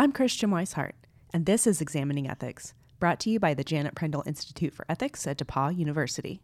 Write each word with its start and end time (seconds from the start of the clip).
I'm 0.00 0.12
Christian 0.12 0.52
Wisehart, 0.52 0.94
and 1.34 1.44
this 1.44 1.66
is 1.66 1.80
Examining 1.80 2.30
Ethics, 2.30 2.72
brought 3.00 3.18
to 3.18 3.30
you 3.30 3.40
by 3.40 3.52
the 3.52 3.64
Janet 3.64 3.96
Prindle 3.96 4.22
Institute 4.26 4.72
for 4.72 4.86
Ethics 4.88 5.26
at 5.26 5.38
DePauw 5.38 5.76
University. 5.76 6.40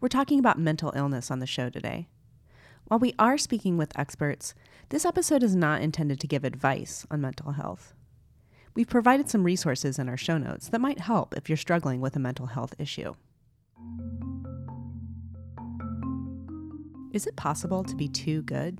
We're 0.00 0.08
talking 0.08 0.38
about 0.38 0.58
mental 0.58 0.90
illness 0.96 1.30
on 1.30 1.40
the 1.40 1.46
show 1.46 1.68
today. 1.68 2.08
While 2.86 2.98
we 2.98 3.14
are 3.18 3.36
speaking 3.36 3.76
with 3.76 3.92
experts, 3.98 4.54
this 4.88 5.04
episode 5.04 5.42
is 5.42 5.54
not 5.54 5.82
intended 5.82 6.18
to 6.20 6.26
give 6.26 6.44
advice 6.44 7.06
on 7.10 7.20
mental 7.20 7.52
health. 7.52 7.92
We've 8.74 8.88
provided 8.88 9.28
some 9.28 9.44
resources 9.44 9.98
in 9.98 10.08
our 10.08 10.16
show 10.16 10.38
notes 10.38 10.70
that 10.70 10.80
might 10.80 11.00
help 11.00 11.36
if 11.36 11.50
you're 11.50 11.58
struggling 11.58 12.00
with 12.00 12.16
a 12.16 12.20
mental 12.20 12.46
health 12.46 12.74
issue. 12.78 13.16
Is 17.12 17.26
it 17.26 17.36
possible 17.36 17.84
to 17.84 17.94
be 17.94 18.08
too 18.08 18.40
good? 18.40 18.78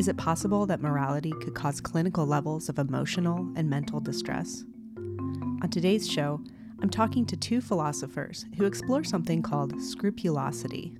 Is 0.00 0.08
it 0.08 0.16
possible 0.16 0.64
that 0.64 0.80
morality 0.80 1.30
could 1.42 1.54
cause 1.54 1.78
clinical 1.78 2.24
levels 2.24 2.70
of 2.70 2.78
emotional 2.78 3.52
and 3.54 3.68
mental 3.68 4.00
distress? 4.00 4.64
On 4.96 5.68
today's 5.70 6.10
show, 6.10 6.40
I'm 6.80 6.88
talking 6.88 7.26
to 7.26 7.36
two 7.36 7.60
philosophers 7.60 8.46
who 8.56 8.64
explore 8.64 9.04
something 9.04 9.42
called 9.42 9.78
scrupulosity. 9.78 10.94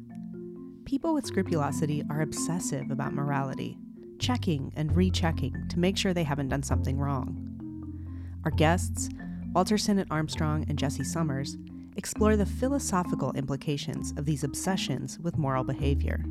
People 0.84 1.14
with 1.14 1.24
scrupulosity 1.24 2.04
are 2.10 2.20
obsessive 2.20 2.90
about 2.90 3.14
morality, 3.14 3.78
checking 4.18 4.70
and 4.76 4.94
rechecking 4.94 5.54
to 5.70 5.78
make 5.78 5.96
sure 5.96 6.12
they 6.12 6.22
haven't 6.22 6.50
done 6.50 6.62
something 6.62 6.98
wrong. 6.98 8.36
Our 8.44 8.50
guests, 8.50 9.08
Walter 9.54 9.78
Sinnott 9.78 10.08
Armstrong 10.10 10.66
and 10.68 10.78
Jesse 10.78 11.04
Summers, 11.04 11.56
explore 11.96 12.36
the 12.36 12.44
philosophical 12.44 13.32
implications 13.32 14.12
of 14.18 14.26
these 14.26 14.44
obsessions 14.44 15.18
with 15.18 15.38
moral 15.38 15.64
behavior. 15.64 16.22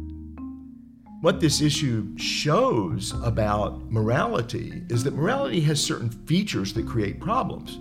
What 1.21 1.41
this 1.41 1.59
issue 1.59 2.17
shows 2.17 3.13
about 3.25 3.91
morality 3.91 4.83
is 4.87 5.03
that 5.03 5.13
morality 5.13 5.59
has 5.61 5.83
certain 5.83 6.09
features 6.09 6.71
that 6.73 6.87
create 6.87 7.19
problems. 7.19 7.77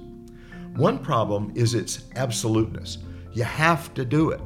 One 0.74 0.98
problem 0.98 1.52
is 1.54 1.72
its 1.72 2.06
absoluteness. 2.16 2.98
You 3.32 3.44
have 3.44 3.94
to 3.94 4.04
do 4.04 4.30
it. 4.30 4.40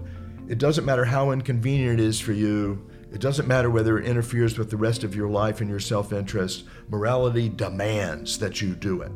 It 0.46 0.58
doesn't 0.58 0.84
matter 0.84 1.06
how 1.06 1.30
inconvenient 1.30 2.00
it 2.00 2.04
is 2.04 2.20
for 2.20 2.32
you. 2.32 2.86
It 3.10 3.22
doesn't 3.22 3.48
matter 3.48 3.70
whether 3.70 3.98
it 3.98 4.04
interferes 4.04 4.58
with 4.58 4.68
the 4.68 4.76
rest 4.76 5.04
of 5.04 5.16
your 5.16 5.30
life 5.30 5.62
and 5.62 5.70
your 5.70 5.80
self 5.80 6.12
interest. 6.12 6.64
Morality 6.90 7.48
demands 7.48 8.38
that 8.40 8.60
you 8.60 8.74
do 8.74 9.00
it. 9.00 9.12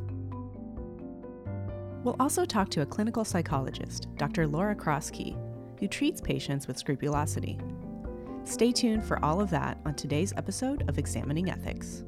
We'll 2.02 2.16
also 2.18 2.46
talk 2.46 2.70
to 2.70 2.80
a 2.80 2.86
clinical 2.86 3.26
psychologist, 3.26 4.08
Dr. 4.16 4.46
Laura 4.46 4.74
Kroski, 4.74 5.36
who 5.78 5.86
treats 5.86 6.22
patients 6.22 6.66
with 6.66 6.78
scrupulosity. 6.78 7.58
Stay 8.46 8.70
tuned 8.70 9.02
for 9.02 9.22
all 9.24 9.40
of 9.40 9.50
that 9.50 9.76
on 9.84 9.94
today's 9.94 10.32
episode 10.36 10.88
of 10.88 10.98
Examining 10.98 11.50
Ethics. 11.50 12.04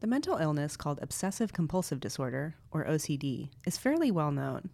The 0.00 0.06
mental 0.06 0.38
illness 0.38 0.78
called 0.78 1.00
obsessive 1.02 1.52
compulsive 1.52 2.00
disorder, 2.00 2.54
or 2.70 2.86
OCD, 2.86 3.50
is 3.66 3.76
fairly 3.76 4.10
well 4.10 4.32
known. 4.32 4.70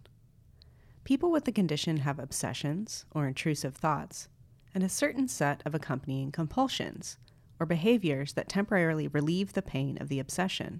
People 1.03 1.29
with 1.29 1.43
the 1.43 1.51
condition 1.51 1.97
have 1.97 2.19
obsessions, 2.19 3.05
or 3.11 3.27
intrusive 3.27 3.75
thoughts, 3.75 4.29
and 4.73 4.85
a 4.85 4.89
certain 4.89 5.27
set 5.27 5.61
of 5.65 5.75
accompanying 5.75 6.31
compulsions, 6.31 7.17
or 7.59 7.65
behaviors 7.65 8.31
that 8.33 8.47
temporarily 8.47 9.09
relieve 9.09 9.51
the 9.51 9.61
pain 9.61 9.97
of 9.99 10.07
the 10.07 10.19
obsession. 10.19 10.79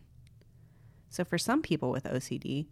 So, 1.10 1.26
for 1.26 1.38
some 1.38 1.62
people 1.62 1.92
with 1.92 2.06
OCD, 2.06 2.68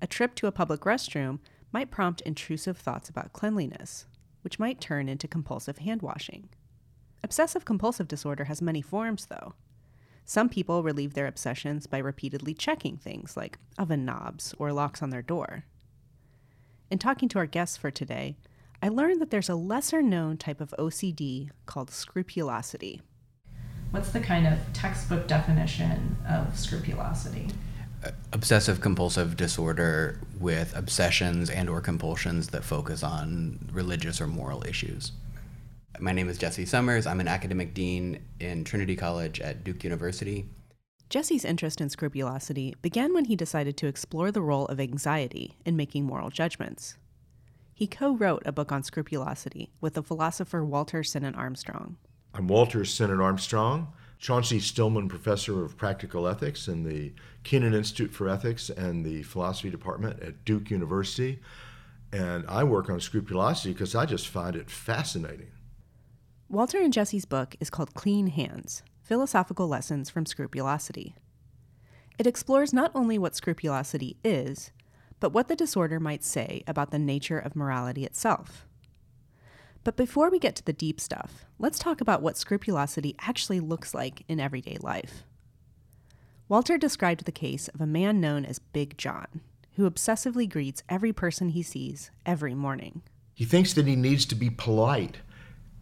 a 0.00 0.06
trip 0.06 0.36
to 0.36 0.46
a 0.46 0.52
public 0.52 0.82
restroom 0.82 1.40
might 1.72 1.90
prompt 1.90 2.20
intrusive 2.22 2.76
thoughts 2.76 3.08
about 3.08 3.32
cleanliness, 3.32 4.06
which 4.42 4.58
might 4.58 4.80
turn 4.80 5.08
into 5.08 5.28
compulsive 5.28 5.78
hand 5.78 6.02
washing. 6.02 6.48
Obsessive 7.22 7.64
compulsive 7.64 8.08
disorder 8.08 8.44
has 8.44 8.62
many 8.62 8.80
forms, 8.80 9.26
though. 9.26 9.54
Some 10.24 10.48
people 10.48 10.82
relieve 10.82 11.14
their 11.14 11.26
obsessions 11.26 11.86
by 11.86 11.98
repeatedly 11.98 12.54
checking 12.54 12.96
things 12.96 13.36
like 13.36 13.58
oven 13.78 14.04
knobs 14.04 14.54
or 14.58 14.72
locks 14.72 15.02
on 15.02 15.10
their 15.10 15.22
door. 15.22 15.64
In 16.90 16.98
talking 16.98 17.28
to 17.30 17.38
our 17.38 17.46
guests 17.46 17.76
for 17.76 17.90
today, 17.90 18.36
I 18.82 18.88
learned 18.88 19.20
that 19.20 19.30
there's 19.30 19.48
a 19.48 19.54
lesser 19.54 20.00
known 20.02 20.36
type 20.38 20.60
of 20.60 20.74
OCD 20.78 21.50
called 21.66 21.90
scrupulosity. 21.90 23.02
What's 23.90 24.10
the 24.10 24.20
kind 24.20 24.46
of 24.46 24.58
textbook 24.72 25.26
definition 25.26 26.16
of 26.28 26.56
scrupulosity? 26.58 27.48
Obsessive 28.32 28.80
compulsive 28.80 29.36
disorder 29.36 30.20
with 30.38 30.76
obsessions 30.76 31.50
and 31.50 31.68
or 31.68 31.80
compulsions 31.80 32.48
that 32.48 32.64
focus 32.64 33.02
on 33.02 33.58
religious 33.72 34.20
or 34.20 34.26
moral 34.26 34.64
issues. 34.66 35.12
My 35.98 36.12
name 36.12 36.28
is 36.28 36.38
Jesse 36.38 36.64
Summers. 36.64 37.06
I'm 37.06 37.20
an 37.20 37.28
academic 37.28 37.74
dean 37.74 38.20
in 38.38 38.64
Trinity 38.64 38.96
College 38.96 39.40
at 39.40 39.64
Duke 39.64 39.84
University. 39.84 40.46
Jesse's 41.10 41.44
interest 41.44 41.80
in 41.80 41.90
scrupulosity 41.90 42.74
began 42.80 43.12
when 43.12 43.24
he 43.24 43.36
decided 43.36 43.76
to 43.76 43.88
explore 43.88 44.30
the 44.30 44.40
role 44.40 44.66
of 44.66 44.78
anxiety 44.78 45.58
in 45.66 45.76
making 45.76 46.04
moral 46.04 46.30
judgments. 46.30 46.96
He 47.74 47.86
co 47.86 48.14
wrote 48.14 48.42
a 48.46 48.52
book 48.52 48.70
on 48.70 48.82
scrupulosity 48.82 49.72
with 49.80 49.94
the 49.94 50.02
philosopher 50.02 50.64
Walter 50.64 51.02
Sinnott 51.02 51.34
Armstrong. 51.34 51.96
I'm 52.32 52.46
Walter 52.46 52.84
Sinnott 52.84 53.20
Armstrong. 53.20 53.92
Chauncey 54.20 54.60
Stillman 54.60 55.08
Professor 55.08 55.64
of 55.64 55.78
Practical 55.78 56.28
Ethics 56.28 56.68
in 56.68 56.84
the 56.84 57.14
Kenan 57.42 57.72
Institute 57.72 58.12
for 58.12 58.28
Ethics 58.28 58.68
and 58.68 59.02
the 59.02 59.22
Philosophy 59.22 59.70
Department 59.70 60.22
at 60.22 60.44
Duke 60.44 60.70
University. 60.70 61.40
And 62.12 62.44
I 62.46 62.64
work 62.64 62.90
on 62.90 63.00
scrupulosity 63.00 63.72
because 63.72 63.94
I 63.94 64.04
just 64.04 64.28
find 64.28 64.56
it 64.56 64.70
fascinating. 64.70 65.52
Walter 66.50 66.78
and 66.78 66.92
Jesse's 66.92 67.24
book 67.24 67.56
is 67.60 67.70
called 67.70 67.94
Clean 67.94 68.26
Hands 68.26 68.82
Philosophical 69.00 69.68
Lessons 69.68 70.10
from 70.10 70.26
Scrupulosity. 70.26 71.14
It 72.18 72.26
explores 72.26 72.74
not 72.74 72.92
only 72.94 73.16
what 73.16 73.34
scrupulosity 73.34 74.18
is, 74.22 74.70
but 75.18 75.32
what 75.32 75.48
the 75.48 75.56
disorder 75.56 75.98
might 75.98 76.22
say 76.22 76.62
about 76.66 76.90
the 76.90 76.98
nature 76.98 77.38
of 77.38 77.56
morality 77.56 78.04
itself. 78.04 78.66
But 79.82 79.96
before 79.96 80.30
we 80.30 80.38
get 80.38 80.56
to 80.56 80.64
the 80.64 80.72
deep 80.72 81.00
stuff, 81.00 81.46
let's 81.58 81.78
talk 81.78 82.00
about 82.00 82.22
what 82.22 82.36
scrupulosity 82.36 83.14
actually 83.20 83.60
looks 83.60 83.94
like 83.94 84.24
in 84.28 84.38
everyday 84.38 84.76
life. 84.80 85.24
Walter 86.48 86.76
described 86.76 87.24
the 87.24 87.32
case 87.32 87.68
of 87.68 87.80
a 87.80 87.86
man 87.86 88.20
known 88.20 88.44
as 88.44 88.58
Big 88.58 88.98
John, 88.98 89.40
who 89.76 89.88
obsessively 89.88 90.48
greets 90.48 90.82
every 90.88 91.12
person 91.12 91.50
he 91.50 91.62
sees 91.62 92.10
every 92.26 92.54
morning. 92.54 93.02
He 93.32 93.44
thinks 93.44 93.72
that 93.74 93.86
he 93.86 93.96
needs 93.96 94.26
to 94.26 94.34
be 94.34 94.50
polite. 94.50 95.18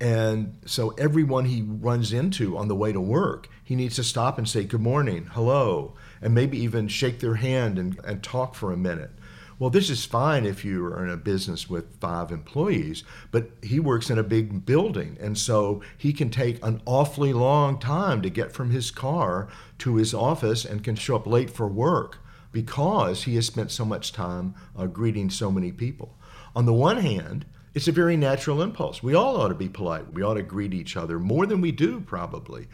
And 0.01 0.61
so 0.65 0.91
everyone 0.91 1.47
he 1.47 1.63
runs 1.63 2.13
into 2.13 2.57
on 2.57 2.69
the 2.69 2.77
way 2.77 2.93
to 2.93 3.01
work, 3.01 3.49
he 3.65 3.75
needs 3.75 3.97
to 3.97 4.05
stop 4.05 4.39
and 4.39 4.49
say, 4.49 4.63
Good 4.63 4.81
morning, 4.81 5.29
hello, 5.33 5.97
and 6.23 6.33
maybe 6.33 6.59
even 6.59 6.87
shake 6.87 7.19
their 7.19 7.35
hand 7.35 7.81
and, 7.81 7.99
and 8.05 8.23
talk 8.23 8.55
for 8.55 8.71
a 8.71 8.77
minute. 8.77 9.11
Well, 9.59 9.71
this 9.71 9.91
is 9.91 10.05
fine 10.05 10.47
if 10.47 10.65
you 10.65 10.87
are 10.87 11.05
in 11.05 11.11
a 11.11 11.17
business 11.17 11.69
with 11.69 11.99
five 12.01 12.31
employees, 12.31 13.03
but 13.33 13.51
he 13.61 13.81
works 13.81 14.09
in 14.09 14.17
a 14.17 14.23
big 14.23 14.65
building. 14.65 15.17
And 15.21 15.37
so 15.37 15.83
he 15.97 16.13
can 16.13 16.31
take 16.31 16.65
an 16.65 16.81
awfully 16.87 17.33
long 17.33 17.81
time 17.81 18.23
to 18.23 18.31
get 18.31 18.53
from 18.53 18.71
his 18.71 18.93
car 18.93 19.49
to 19.79 19.97
his 19.97 20.15
office 20.15 20.65
and 20.65 20.85
can 20.85 20.95
show 20.95 21.17
up 21.17 21.27
late 21.27 21.51
for 21.51 21.67
work 21.67 22.19
because 22.53 23.25
he 23.25 23.35
has 23.35 23.47
spent 23.47 23.73
so 23.73 23.85
much 23.85 24.13
time 24.13 24.55
uh, 24.77 24.87
greeting 24.87 25.29
so 25.29 25.51
many 25.51 25.73
people. 25.73 26.17
On 26.55 26.65
the 26.65 26.73
one 26.73 26.99
hand, 26.99 27.45
it's 27.75 27.89
a 27.89 27.93
very 27.93 28.17
natural 28.17 28.63
impulse. 28.63 29.03
We 29.03 29.15
all 29.15 29.41
ought 29.41 29.49
to 29.49 29.55
be 29.55 29.69
polite. 29.69 30.13
We 30.13 30.23
ought 30.23 30.35
to 30.35 30.43
greet 30.43 30.73
each 30.73 30.97
other 30.97 31.19
more 31.19 31.47
than 31.47 31.61
we 31.61 31.73
do, 31.73 32.01
probably. 32.01 32.69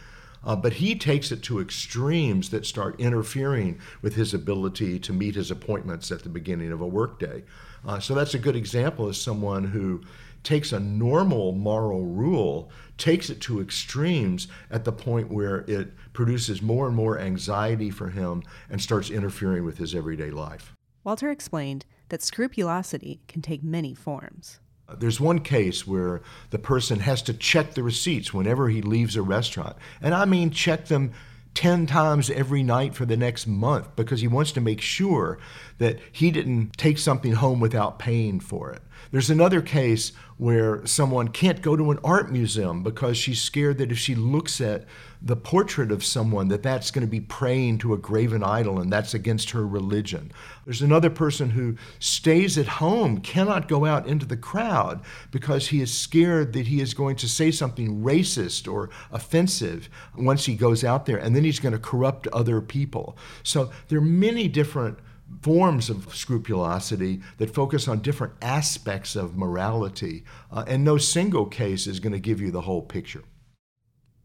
Uh, 0.44 0.54
but 0.54 0.74
he 0.74 0.94
takes 0.94 1.32
it 1.32 1.42
to 1.42 1.60
extremes 1.60 2.50
that 2.50 2.66
start 2.66 3.00
interfering 3.00 3.78
with 4.02 4.14
his 4.14 4.34
ability 4.34 4.98
to 4.98 5.12
meet 5.12 5.34
his 5.34 5.50
appointments 5.50 6.12
at 6.12 6.22
the 6.22 6.28
beginning 6.28 6.70
of 6.70 6.80
a 6.80 6.86
workday. 6.86 7.42
Uh, 7.86 7.98
so 7.98 8.14
that's 8.14 8.34
a 8.34 8.38
good 8.38 8.56
example 8.56 9.08
of 9.08 9.16
someone 9.16 9.64
who 9.64 10.02
takes 10.42 10.72
a 10.72 10.80
normal 10.80 11.52
moral 11.52 12.04
rule, 12.04 12.70
takes 12.98 13.30
it 13.30 13.40
to 13.40 13.60
extremes 13.60 14.46
at 14.70 14.84
the 14.84 14.92
point 14.92 15.30
where 15.30 15.64
it 15.66 15.92
produces 16.12 16.60
more 16.62 16.86
and 16.86 16.94
more 16.94 17.18
anxiety 17.18 17.90
for 17.90 18.10
him 18.10 18.42
and 18.70 18.80
starts 18.80 19.10
interfering 19.10 19.64
with 19.64 19.78
his 19.78 19.94
everyday 19.94 20.30
life. 20.30 20.74
Walter 21.02 21.30
explained 21.30 21.86
that 22.10 22.22
scrupulosity 22.22 23.20
can 23.26 23.42
take 23.42 23.62
many 23.62 23.94
forms. 23.94 24.60
There's 24.98 25.20
one 25.20 25.40
case 25.40 25.86
where 25.86 26.20
the 26.50 26.58
person 26.58 27.00
has 27.00 27.22
to 27.22 27.34
check 27.34 27.74
the 27.74 27.82
receipts 27.82 28.34
whenever 28.34 28.68
he 28.68 28.82
leaves 28.82 29.16
a 29.16 29.22
restaurant. 29.22 29.76
And 30.00 30.14
I 30.14 30.24
mean, 30.24 30.50
check 30.50 30.86
them 30.86 31.12
10 31.54 31.86
times 31.86 32.30
every 32.30 32.62
night 32.62 32.94
for 32.94 33.06
the 33.06 33.16
next 33.16 33.46
month 33.46 33.94
because 33.96 34.20
he 34.20 34.28
wants 34.28 34.52
to 34.52 34.60
make 34.60 34.80
sure 34.80 35.38
that 35.78 35.98
he 36.12 36.30
didn't 36.30 36.76
take 36.76 36.98
something 36.98 37.32
home 37.32 37.60
without 37.60 37.98
paying 37.98 38.40
for 38.40 38.70
it. 38.72 38.82
There's 39.10 39.30
another 39.30 39.62
case 39.62 40.12
where 40.36 40.84
someone 40.86 41.28
can't 41.28 41.62
go 41.62 41.76
to 41.76 41.90
an 41.90 41.98
art 42.02 42.30
museum 42.32 42.82
because 42.82 43.16
she's 43.16 43.40
scared 43.40 43.78
that 43.78 43.92
if 43.92 43.98
she 43.98 44.14
looks 44.14 44.60
at 44.60 44.84
the 45.22 45.36
portrait 45.36 45.90
of 45.90 46.04
someone 46.04 46.48
that 46.48 46.62
that's 46.62 46.90
going 46.90 47.06
to 47.06 47.10
be 47.10 47.20
praying 47.20 47.78
to 47.78 47.94
a 47.94 47.98
graven 47.98 48.42
idol 48.42 48.78
and 48.78 48.92
that's 48.92 49.14
against 49.14 49.50
her 49.50 49.66
religion. 49.66 50.30
There's 50.64 50.82
another 50.82 51.08
person 51.08 51.50
who 51.50 51.76
stays 51.98 52.58
at 52.58 52.66
home, 52.66 53.20
cannot 53.20 53.68
go 53.68 53.86
out 53.86 54.06
into 54.06 54.26
the 54.26 54.36
crowd 54.36 55.00
because 55.30 55.68
he 55.68 55.80
is 55.80 55.96
scared 55.96 56.52
that 56.52 56.66
he 56.66 56.80
is 56.80 56.92
going 56.92 57.16
to 57.16 57.28
say 57.28 57.50
something 57.50 58.02
racist 58.02 58.70
or 58.70 58.90
offensive 59.12 59.88
once 60.16 60.44
he 60.44 60.56
goes 60.56 60.84
out 60.84 61.06
there 61.06 61.16
and 61.16 61.34
then 61.34 61.44
he's 61.44 61.60
going 61.60 61.72
to 61.72 61.78
corrupt 61.78 62.26
other 62.28 62.60
people. 62.60 63.16
So 63.42 63.70
there 63.88 63.98
are 63.98 64.02
many 64.02 64.48
different 64.48 64.98
forms 65.42 65.90
of 65.90 66.14
scrupulosity 66.14 67.20
that 67.38 67.54
focus 67.54 67.88
on 67.88 68.00
different 68.00 68.34
aspects 68.42 69.16
of 69.16 69.36
morality, 69.36 70.24
uh, 70.50 70.64
and 70.66 70.84
no 70.84 70.98
single 70.98 71.46
case 71.46 71.86
is 71.86 72.00
going 72.00 72.12
to 72.12 72.20
give 72.20 72.40
you 72.40 72.50
the 72.50 72.62
whole 72.62 72.82
picture. 72.82 73.22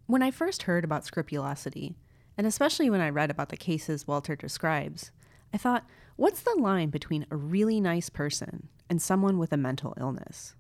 When 0.07 0.23
I 0.23 0.31
first 0.31 0.63
heard 0.63 0.83
about 0.83 1.05
scrupulosity, 1.05 1.95
and 2.37 2.47
especially 2.47 2.89
when 2.89 3.01
I 3.01 3.09
read 3.09 3.29
about 3.29 3.49
the 3.49 3.57
cases 3.57 4.07
Walter 4.07 4.35
describes, 4.35 5.11
I 5.53 5.57
thought, 5.57 5.85
what's 6.15 6.41
the 6.41 6.55
line 6.59 6.89
between 6.89 7.25
a 7.29 7.35
really 7.35 7.79
nice 7.79 8.09
person 8.09 8.69
and 8.89 9.01
someone 9.01 9.37
with 9.37 9.51
a 9.51 9.57
mental 9.57 9.93
illness? 9.99 10.55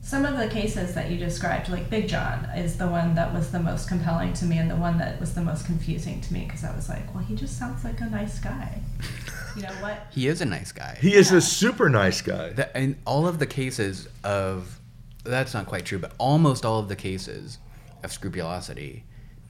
Some 0.00 0.24
of 0.24 0.38
the 0.38 0.48
cases 0.48 0.94
that 0.94 1.10
you 1.10 1.18
described, 1.18 1.68
like 1.68 1.90
Big 1.90 2.08
John, 2.08 2.46
is 2.56 2.78
the 2.78 2.86
one 2.86 3.14
that 3.16 3.34
was 3.34 3.50
the 3.50 3.58
most 3.58 3.88
compelling 3.88 4.32
to 4.34 4.44
me 4.44 4.58
and 4.58 4.70
the 4.70 4.76
one 4.76 4.96
that 4.98 5.18
was 5.20 5.34
the 5.34 5.42
most 5.42 5.66
confusing 5.66 6.20
to 6.20 6.32
me 6.32 6.44
because 6.44 6.64
I 6.64 6.74
was 6.74 6.88
like, 6.88 7.12
well, 7.14 7.24
he 7.24 7.34
just 7.34 7.58
sounds 7.58 7.84
like 7.84 8.00
a 8.00 8.06
nice 8.06 8.38
guy. 8.38 8.80
You 9.58 9.66
know 9.66 9.74
what? 9.82 10.06
He 10.10 10.28
is 10.28 10.40
a 10.40 10.44
nice 10.44 10.72
guy. 10.72 10.96
He 11.00 11.14
is 11.14 11.32
a 11.32 11.40
super 11.40 11.88
nice 11.88 12.22
guy. 12.22 12.50
That, 12.50 12.70
and 12.74 12.96
all 13.04 13.26
of 13.26 13.38
the 13.38 13.46
cases 13.46 14.08
of 14.24 14.78
that's 15.24 15.52
not 15.54 15.66
quite 15.66 15.84
true, 15.84 15.98
but 15.98 16.12
almost 16.18 16.64
all 16.64 16.78
of 16.78 16.88
the 16.88 16.96
cases 16.96 17.58
of 18.02 18.12
scrupulosity, 18.12 19.04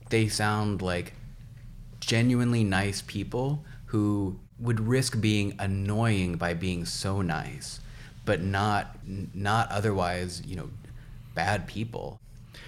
they 0.08 0.28
sound 0.28 0.82
like 0.82 1.12
genuinely 2.00 2.64
nice 2.64 3.02
people 3.02 3.64
who 3.86 4.38
would 4.58 4.80
risk 4.80 5.20
being 5.20 5.54
annoying 5.58 6.36
by 6.36 6.54
being 6.54 6.84
so 6.84 7.20
nice, 7.22 7.80
but 8.24 8.42
not 8.42 8.96
not 9.04 9.70
otherwise, 9.70 10.42
you 10.46 10.56
know, 10.56 10.70
bad 11.34 11.66
people. 11.66 12.18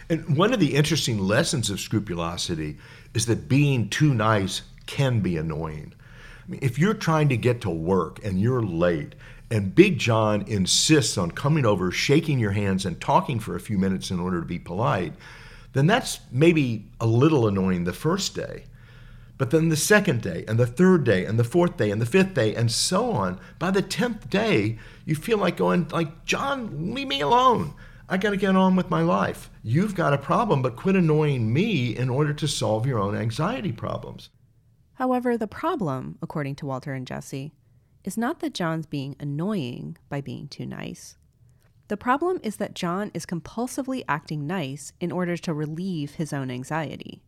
And 0.08 0.36
one 0.36 0.52
of 0.52 0.60
the 0.60 0.74
interesting 0.74 1.18
lessons 1.18 1.70
of 1.70 1.80
scrupulosity 1.80 2.76
is 3.14 3.26
that 3.26 3.48
being 3.48 3.88
too 3.88 4.12
nice 4.12 4.62
can 4.86 5.20
be 5.20 5.36
annoying. 5.36 5.94
If 6.60 6.78
you're 6.78 6.94
trying 6.94 7.28
to 7.28 7.36
get 7.36 7.60
to 7.62 7.70
work 7.70 8.24
and 8.24 8.40
you're 8.40 8.62
late, 8.62 9.14
and 9.50 9.74
Big 9.74 9.98
John 9.98 10.42
insists 10.46 11.18
on 11.18 11.32
coming 11.32 11.66
over, 11.66 11.90
shaking 11.90 12.38
your 12.38 12.52
hands, 12.52 12.86
and 12.86 13.00
talking 13.00 13.40
for 13.40 13.56
a 13.56 13.60
few 13.60 13.78
minutes 13.78 14.10
in 14.10 14.20
order 14.20 14.40
to 14.40 14.46
be 14.46 14.58
polite, 14.58 15.14
then 15.72 15.86
that's 15.86 16.20
maybe 16.30 16.86
a 17.00 17.06
little 17.06 17.46
annoying 17.46 17.84
the 17.84 17.92
first 17.92 18.34
day. 18.34 18.64
But 19.38 19.50
then 19.50 19.70
the 19.70 19.76
second 19.76 20.20
day, 20.20 20.44
and 20.46 20.58
the 20.58 20.66
third 20.66 21.04
day, 21.04 21.24
and 21.24 21.38
the 21.38 21.44
fourth 21.44 21.76
day, 21.76 21.90
and 21.90 22.00
the 22.00 22.06
fifth 22.06 22.34
day, 22.34 22.54
and 22.54 22.70
so 22.70 23.10
on. 23.10 23.40
By 23.58 23.70
the 23.70 23.80
tenth 23.80 24.28
day, 24.28 24.78
you 25.06 25.14
feel 25.14 25.38
like 25.38 25.56
going, 25.56 25.88
like, 25.88 26.24
John, 26.26 26.94
leave 26.94 27.08
me 27.08 27.22
alone. 27.22 27.74
I 28.08 28.18
got 28.18 28.30
to 28.30 28.36
get 28.36 28.54
on 28.54 28.76
with 28.76 28.90
my 28.90 29.02
life. 29.02 29.48
You've 29.62 29.94
got 29.94 30.12
a 30.12 30.18
problem, 30.18 30.62
but 30.62 30.76
quit 30.76 30.96
annoying 30.96 31.52
me 31.52 31.96
in 31.96 32.10
order 32.10 32.34
to 32.34 32.46
solve 32.46 32.86
your 32.86 32.98
own 32.98 33.16
anxiety 33.16 33.72
problems. 33.72 34.28
However, 35.00 35.38
the 35.38 35.46
problem, 35.46 36.18
according 36.20 36.56
to 36.56 36.66
Walter 36.66 36.92
and 36.92 37.06
Jesse, 37.06 37.54
is 38.04 38.18
not 38.18 38.40
that 38.40 38.52
John's 38.52 38.84
being 38.84 39.16
annoying 39.18 39.96
by 40.10 40.20
being 40.20 40.46
too 40.46 40.66
nice. 40.66 41.16
The 41.88 41.96
problem 41.96 42.38
is 42.42 42.56
that 42.56 42.74
John 42.74 43.10
is 43.14 43.24
compulsively 43.24 44.04
acting 44.06 44.46
nice 44.46 44.92
in 45.00 45.10
order 45.10 45.38
to 45.38 45.54
relieve 45.54 46.16
his 46.16 46.34
own 46.34 46.50
anxiety. 46.50 47.22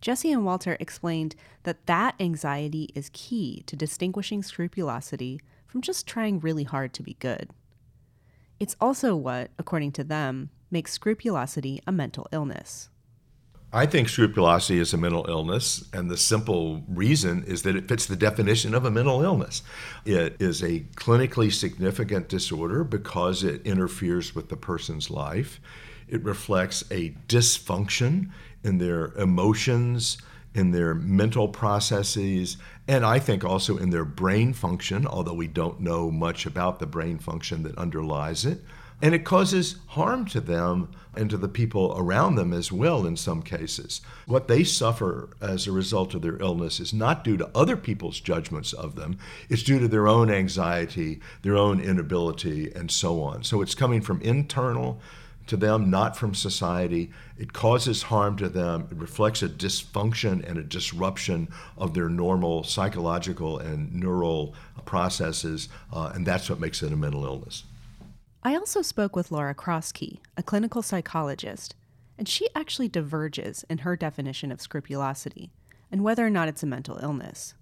Jesse 0.00 0.32
and 0.32 0.46
Walter 0.46 0.78
explained 0.80 1.36
that 1.64 1.84
that 1.84 2.14
anxiety 2.18 2.88
is 2.94 3.10
key 3.12 3.64
to 3.66 3.76
distinguishing 3.76 4.42
scrupulosity 4.42 5.42
from 5.66 5.82
just 5.82 6.06
trying 6.06 6.40
really 6.40 6.64
hard 6.64 6.94
to 6.94 7.02
be 7.02 7.18
good. 7.20 7.50
It's 8.58 8.76
also 8.80 9.14
what, 9.14 9.50
according 9.58 9.92
to 9.92 10.04
them, 10.04 10.48
makes 10.70 10.92
scrupulosity 10.92 11.82
a 11.86 11.92
mental 11.92 12.28
illness. 12.32 12.88
I 13.74 13.86
think 13.86 14.10
scrupulosity 14.10 14.78
is 14.80 14.92
a 14.92 14.98
mental 14.98 15.24
illness, 15.26 15.88
and 15.94 16.10
the 16.10 16.18
simple 16.18 16.82
reason 16.86 17.42
is 17.44 17.62
that 17.62 17.74
it 17.74 17.88
fits 17.88 18.04
the 18.04 18.16
definition 18.16 18.74
of 18.74 18.84
a 18.84 18.90
mental 18.90 19.22
illness. 19.22 19.62
It 20.04 20.36
is 20.38 20.62
a 20.62 20.80
clinically 20.96 21.50
significant 21.50 22.28
disorder 22.28 22.84
because 22.84 23.42
it 23.42 23.66
interferes 23.66 24.34
with 24.34 24.50
the 24.50 24.58
person's 24.58 25.10
life. 25.10 25.58
It 26.06 26.22
reflects 26.22 26.84
a 26.90 27.14
dysfunction 27.28 28.30
in 28.62 28.76
their 28.76 29.06
emotions, 29.14 30.18
in 30.54 30.72
their 30.72 30.94
mental 30.94 31.48
processes, 31.48 32.58
and 32.86 33.06
I 33.06 33.18
think 33.18 33.42
also 33.42 33.78
in 33.78 33.88
their 33.88 34.04
brain 34.04 34.52
function, 34.52 35.06
although 35.06 35.32
we 35.32 35.46
don't 35.46 35.80
know 35.80 36.10
much 36.10 36.44
about 36.44 36.78
the 36.78 36.86
brain 36.86 37.18
function 37.18 37.62
that 37.62 37.78
underlies 37.78 38.44
it. 38.44 38.60
And 39.02 39.16
it 39.16 39.24
causes 39.24 39.76
harm 39.88 40.26
to 40.26 40.40
them 40.40 40.88
and 41.14 41.28
to 41.28 41.36
the 41.36 41.48
people 41.48 41.92
around 41.98 42.36
them 42.36 42.52
as 42.52 42.70
well 42.70 43.04
in 43.04 43.16
some 43.16 43.42
cases. 43.42 44.00
What 44.26 44.46
they 44.46 44.62
suffer 44.62 45.30
as 45.40 45.66
a 45.66 45.72
result 45.72 46.14
of 46.14 46.22
their 46.22 46.40
illness 46.40 46.78
is 46.78 46.94
not 46.94 47.24
due 47.24 47.36
to 47.36 47.50
other 47.52 47.76
people's 47.76 48.20
judgments 48.20 48.72
of 48.72 48.94
them, 48.94 49.18
it's 49.48 49.64
due 49.64 49.80
to 49.80 49.88
their 49.88 50.06
own 50.06 50.30
anxiety, 50.30 51.20
their 51.42 51.56
own 51.56 51.80
inability, 51.80 52.72
and 52.72 52.90
so 52.92 53.20
on. 53.22 53.42
So 53.42 53.60
it's 53.60 53.74
coming 53.74 54.00
from 54.00 54.22
internal 54.22 55.00
to 55.48 55.56
them, 55.56 55.90
not 55.90 56.16
from 56.16 56.34
society. 56.34 57.10
It 57.36 57.52
causes 57.52 58.04
harm 58.04 58.36
to 58.36 58.48
them. 58.48 58.86
It 58.90 58.96
reflects 58.96 59.42
a 59.42 59.48
dysfunction 59.48 60.48
and 60.48 60.58
a 60.58 60.62
disruption 60.62 61.48
of 61.76 61.94
their 61.94 62.08
normal 62.08 62.62
psychological 62.62 63.58
and 63.58 63.92
neural 63.92 64.54
processes, 64.84 65.68
uh, 65.92 66.12
and 66.14 66.24
that's 66.24 66.48
what 66.48 66.60
makes 66.60 66.84
it 66.84 66.92
a 66.92 66.96
mental 66.96 67.24
illness. 67.24 67.64
I 68.44 68.56
also 68.56 68.82
spoke 68.82 69.14
with 69.14 69.30
Laura 69.30 69.54
Kroski, 69.54 70.18
a 70.36 70.42
clinical 70.42 70.82
psychologist, 70.82 71.76
and 72.18 72.28
she 72.28 72.48
actually 72.56 72.88
diverges 72.88 73.64
in 73.70 73.78
her 73.78 73.96
definition 73.96 74.50
of 74.50 74.60
scrupulosity 74.60 75.52
and 75.92 76.02
whether 76.02 76.26
or 76.26 76.30
not 76.30 76.48
it's 76.48 76.64
a 76.64 76.66
mental 76.66 76.98
illness. 76.98 77.54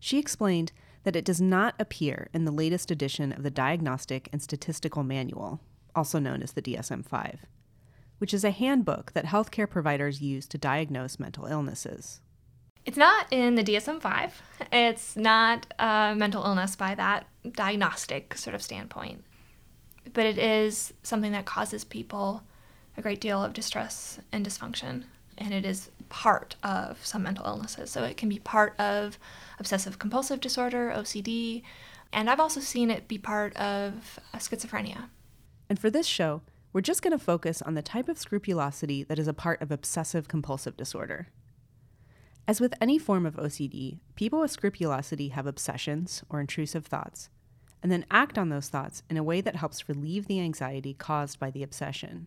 She 0.00 0.18
explained 0.18 0.72
that 1.04 1.14
it 1.14 1.24
does 1.24 1.40
not 1.40 1.76
appear 1.78 2.28
in 2.34 2.44
the 2.44 2.50
latest 2.50 2.90
edition 2.90 3.32
of 3.32 3.44
the 3.44 3.52
Diagnostic 3.52 4.28
and 4.32 4.42
Statistical 4.42 5.04
Manual, 5.04 5.60
also 5.94 6.18
known 6.18 6.42
as 6.42 6.52
the 6.52 6.62
DSM 6.62 7.06
5, 7.06 7.46
which 8.18 8.34
is 8.34 8.42
a 8.42 8.50
handbook 8.50 9.12
that 9.12 9.26
healthcare 9.26 9.70
providers 9.70 10.20
use 10.20 10.48
to 10.48 10.58
diagnose 10.58 11.20
mental 11.20 11.46
illnesses. 11.46 12.20
It's 12.84 12.96
not 12.96 13.26
in 13.30 13.54
the 13.54 13.62
DSM 13.62 14.00
5. 14.00 14.42
It's 14.72 15.16
not 15.16 15.72
a 15.78 16.14
mental 16.16 16.44
illness 16.44 16.74
by 16.74 16.96
that 16.96 17.26
diagnostic 17.52 18.34
sort 18.36 18.54
of 18.54 18.62
standpoint 18.62 19.24
but 20.12 20.26
it 20.26 20.38
is 20.38 20.92
something 21.02 21.32
that 21.32 21.46
causes 21.46 21.84
people 21.84 22.42
a 22.96 23.02
great 23.02 23.20
deal 23.20 23.42
of 23.42 23.52
distress 23.52 24.18
and 24.32 24.44
dysfunction. 24.44 25.04
And 25.36 25.54
it 25.54 25.64
is 25.64 25.90
part 26.08 26.56
of 26.64 27.04
some 27.06 27.22
mental 27.22 27.46
illnesses. 27.46 27.90
So 27.90 28.02
it 28.02 28.16
can 28.16 28.28
be 28.28 28.40
part 28.40 28.78
of 28.80 29.18
obsessive 29.58 29.98
compulsive 29.98 30.40
disorder, 30.40 30.92
OCD, 30.94 31.62
and 32.12 32.28
I've 32.28 32.40
also 32.40 32.60
seen 32.60 32.90
it 32.90 33.06
be 33.06 33.18
part 33.18 33.56
of 33.56 34.18
schizophrenia. 34.34 35.10
And 35.68 35.78
for 35.78 35.90
this 35.90 36.06
show, 36.06 36.42
we're 36.72 36.80
just 36.80 37.02
going 37.02 37.16
to 37.16 37.24
focus 37.24 37.62
on 37.62 37.74
the 37.74 37.82
type 37.82 38.08
of 38.08 38.18
scrupulosity 38.18 39.02
that 39.04 39.18
is 39.18 39.28
a 39.28 39.34
part 39.34 39.60
of 39.62 39.70
obsessive 39.70 40.26
compulsive 40.26 40.76
disorder. 40.76 41.28
As 42.46 42.60
with 42.60 42.74
any 42.80 42.98
form 42.98 43.26
of 43.26 43.36
OCD, 43.36 44.00
people 44.16 44.40
with 44.40 44.50
scrupulosity 44.50 45.28
have 45.28 45.46
obsessions 45.46 46.22
or 46.30 46.40
intrusive 46.40 46.86
thoughts 46.86 47.28
and 47.82 47.92
then 47.92 48.04
act 48.10 48.38
on 48.38 48.48
those 48.48 48.68
thoughts 48.68 49.02
in 49.08 49.16
a 49.16 49.22
way 49.22 49.40
that 49.40 49.56
helps 49.56 49.88
relieve 49.88 50.26
the 50.26 50.40
anxiety 50.40 50.94
caused 50.94 51.38
by 51.38 51.50
the 51.50 51.62
obsession. 51.62 52.26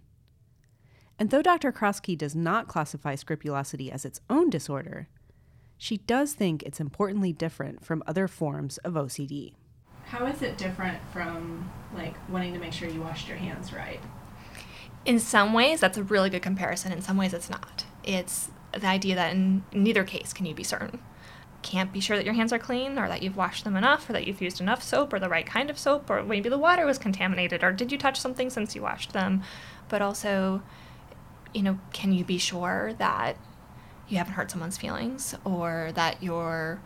And 1.19 1.29
though 1.29 1.41
Dr. 1.41 1.71
Kroski 1.71 2.17
does 2.17 2.35
not 2.35 2.67
classify 2.67 3.15
scrupulosity 3.15 3.91
as 3.91 4.05
its 4.05 4.21
own 4.29 4.49
disorder, 4.49 5.07
she 5.77 5.97
does 5.97 6.33
think 6.33 6.63
it's 6.63 6.79
importantly 6.79 7.33
different 7.33 7.83
from 7.85 8.03
other 8.07 8.27
forms 8.27 8.77
of 8.79 8.93
OCD. 8.93 9.53
How 10.05 10.25
is 10.25 10.41
it 10.41 10.57
different 10.57 10.97
from 11.13 11.69
like 11.95 12.15
wanting 12.29 12.53
to 12.53 12.59
make 12.59 12.73
sure 12.73 12.89
you 12.89 13.01
washed 13.01 13.27
your 13.27 13.37
hands 13.37 13.73
right? 13.73 13.99
In 15.05 15.19
some 15.19 15.53
ways, 15.53 15.79
that's 15.79 15.97
a 15.97 16.03
really 16.03 16.29
good 16.29 16.41
comparison. 16.41 16.91
In 16.91 17.01
some 17.01 17.17
ways, 17.17 17.33
it's 17.33 17.49
not. 17.49 17.85
It's 18.03 18.51
the 18.71 18.87
idea 18.87 19.15
that 19.15 19.33
in 19.33 19.63
neither 19.73 20.03
case 20.03 20.33
can 20.33 20.45
you 20.45 20.53
be 20.53 20.63
certain 20.63 20.99
can't 21.61 21.93
be 21.93 21.99
sure 21.99 22.17
that 22.17 22.25
your 22.25 22.33
hands 22.33 22.51
are 22.51 22.59
clean 22.59 22.97
or 22.97 23.07
that 23.07 23.21
you've 23.21 23.37
washed 23.37 23.63
them 23.63 23.75
enough 23.75 24.09
or 24.09 24.13
that 24.13 24.25
you've 24.25 24.41
used 24.41 24.59
enough 24.59 24.83
soap 24.83 25.13
or 25.13 25.19
the 25.19 25.29
right 25.29 25.45
kind 25.45 25.69
of 25.69 25.77
soap 25.77 26.09
or 26.09 26.23
maybe 26.23 26.49
the 26.49 26.57
water 26.57 26.85
was 26.85 26.97
contaminated 26.97 27.63
or 27.63 27.71
did 27.71 27.91
you 27.91 27.97
touch 27.97 28.19
something 28.19 28.49
since 28.49 28.75
you 28.75 28.81
washed 28.81 29.13
them 29.13 29.41
but 29.89 30.01
also 30.01 30.61
you 31.53 31.61
know 31.61 31.79
can 31.93 32.11
you 32.11 32.23
be 32.23 32.37
sure 32.37 32.93
that 32.97 33.37
you 34.07 34.17
haven't 34.17 34.33
hurt 34.33 34.51
someone's 34.51 34.77
feelings 34.77 35.35
or 35.43 35.91
that 35.95 36.21
you're 36.21 36.81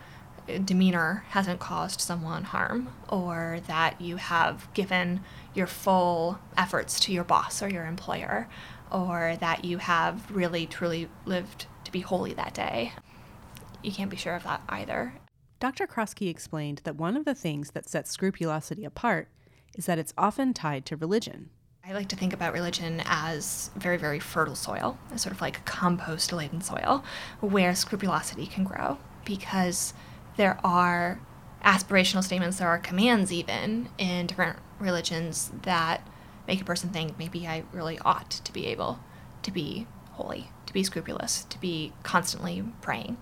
uh, 0.48 0.58
demeanor 0.60 1.24
hasn't 1.30 1.60
caused 1.60 2.00
someone 2.00 2.44
harm 2.44 2.90
or 3.10 3.60
that 3.68 4.00
you 4.00 4.18
have 4.18 4.72
given 4.74 5.22
your 5.54 5.68
full 5.68 6.40
efforts 6.58 7.00
to 7.00 7.12
your 7.12 7.24
boss 7.24 7.64
or 7.64 7.70
your 7.70 7.86
employer 7.86 8.48
or 8.92 9.38
that 9.40 9.66
you 9.66 9.80
have 9.80 10.30
really 10.30 10.66
truly 10.68 11.10
lived 11.26 11.66
to 11.84 11.92
be 11.92 12.02
holy 12.02 12.34
that 12.34 12.54
day. 12.54 12.94
You 13.86 13.92
can't 13.92 14.10
be 14.10 14.18
sure 14.18 14.36
of 14.36 14.44
that 14.44 14.62
either. 14.68 15.14
Dr. 15.60 15.86
Kroski 15.86 16.28
explained 16.28 16.82
that 16.86 16.96
one 16.96 17.16
of 17.16 17.24
the 17.24 17.36
things 17.36 17.72
that 17.72 17.88
sets 17.88 18.10
scrupulosity 18.10 18.84
apart 18.84 19.28
is 19.76 19.86
that 19.86 20.00
it's 20.00 20.14
often 20.18 20.56
tied 20.56 20.88
to 20.88 20.98
religion. 20.98 21.52
I 21.88 21.94
like 21.94 22.08
to 22.10 22.16
think 22.16 22.34
about 22.34 22.52
religion 22.52 23.04
as 23.06 23.70
very, 23.76 23.98
very 23.98 24.20
fertile 24.20 24.56
soil, 24.56 24.98
sort 25.18 25.36
of 25.36 25.40
like 25.40 25.64
compost 25.66 26.34
laden 26.34 26.62
soil, 26.62 27.04
where 27.42 27.76
scrupulosity 27.76 28.48
can 28.48 28.64
grow 28.64 28.98
because 29.24 29.94
there 30.36 30.60
are 30.64 31.20
aspirational 31.64 32.24
statements, 32.24 32.58
there 32.58 32.68
are 32.68 32.80
commands 32.80 33.32
even 33.32 33.90
in 34.00 34.26
different 34.26 34.58
religions 34.80 35.52
that 35.62 36.02
make 36.48 36.60
a 36.60 36.66
person 36.66 36.90
think 36.90 37.20
maybe 37.20 37.48
I 37.48 37.66
really 37.72 38.00
ought 38.00 38.32
to 38.32 38.52
be 38.52 38.66
able 38.66 39.00
to 39.44 39.52
be 39.52 39.86
holy, 40.16 40.50
to 40.66 40.74
be 40.74 40.84
scrupulous, 40.84 41.46
to 41.46 41.60
be 41.60 41.94
constantly 42.04 42.64
praying, 42.82 43.18